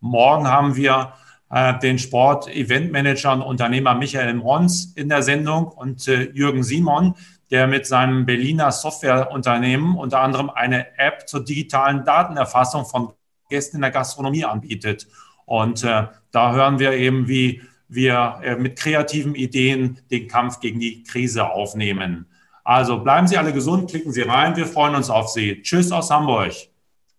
Morgen 0.00 0.48
haben 0.48 0.74
wir 0.74 1.12
äh, 1.50 1.78
den 1.78 1.98
Sport-Event-Manager 1.98 3.34
und 3.34 3.42
Unternehmer 3.42 3.94
Michael 3.94 4.34
Mons 4.34 4.92
in 4.96 5.08
der 5.08 5.22
Sendung 5.22 5.68
und 5.68 6.08
äh, 6.08 6.30
Jürgen 6.32 6.64
Simon 6.64 7.14
der 7.50 7.66
mit 7.66 7.86
seinem 7.86 8.26
Berliner 8.26 8.72
Softwareunternehmen 8.72 9.96
unter 9.96 10.20
anderem 10.20 10.50
eine 10.50 10.98
App 10.98 11.28
zur 11.28 11.44
digitalen 11.44 12.04
Datenerfassung 12.04 12.84
von 12.84 13.12
Gästen 13.54 13.76
in 13.76 13.82
der 13.82 13.92
Gastronomie 13.92 14.44
anbietet. 14.44 15.06
Und 15.46 15.84
äh, 15.84 16.08
da 16.32 16.52
hören 16.52 16.78
wir 16.80 16.92
eben, 16.92 17.28
wie 17.28 17.62
wir 17.88 18.40
äh, 18.42 18.56
mit 18.56 18.76
kreativen 18.76 19.34
Ideen 19.34 20.00
den 20.10 20.26
Kampf 20.26 20.58
gegen 20.60 20.80
die 20.80 21.04
Krise 21.04 21.50
aufnehmen. 21.50 22.26
Also 22.64 22.98
bleiben 22.98 23.26
Sie 23.28 23.38
alle 23.38 23.52
gesund, 23.52 23.90
klicken 23.90 24.10
Sie 24.10 24.22
rein. 24.22 24.56
Wir 24.56 24.66
freuen 24.66 24.94
uns 24.94 25.10
auf 25.10 25.28
Sie. 25.28 25.62
Tschüss 25.62 25.92
aus 25.92 26.10
Hamburg. 26.10 26.52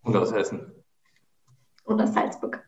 Und 0.02 0.16
aus 0.16 0.34
Hessen. 0.34 0.60
Und 1.84 2.02
aus 2.02 2.14
Salzburg. 2.14 2.62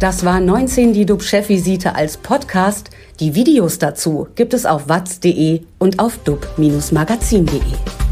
Das 0.00 0.24
war 0.24 0.40
19 0.40 0.94
die 0.94 1.04
DUB-Chefvisite 1.04 1.94
als 1.94 2.16
Podcast. 2.16 2.90
Die 3.18 3.34
Videos 3.34 3.78
dazu 3.78 4.28
gibt 4.34 4.54
es 4.54 4.64
auf 4.64 4.88
watz.de 4.88 5.60
und 5.78 5.98
auf 5.98 6.16
dub-magazin.de. 6.24 8.09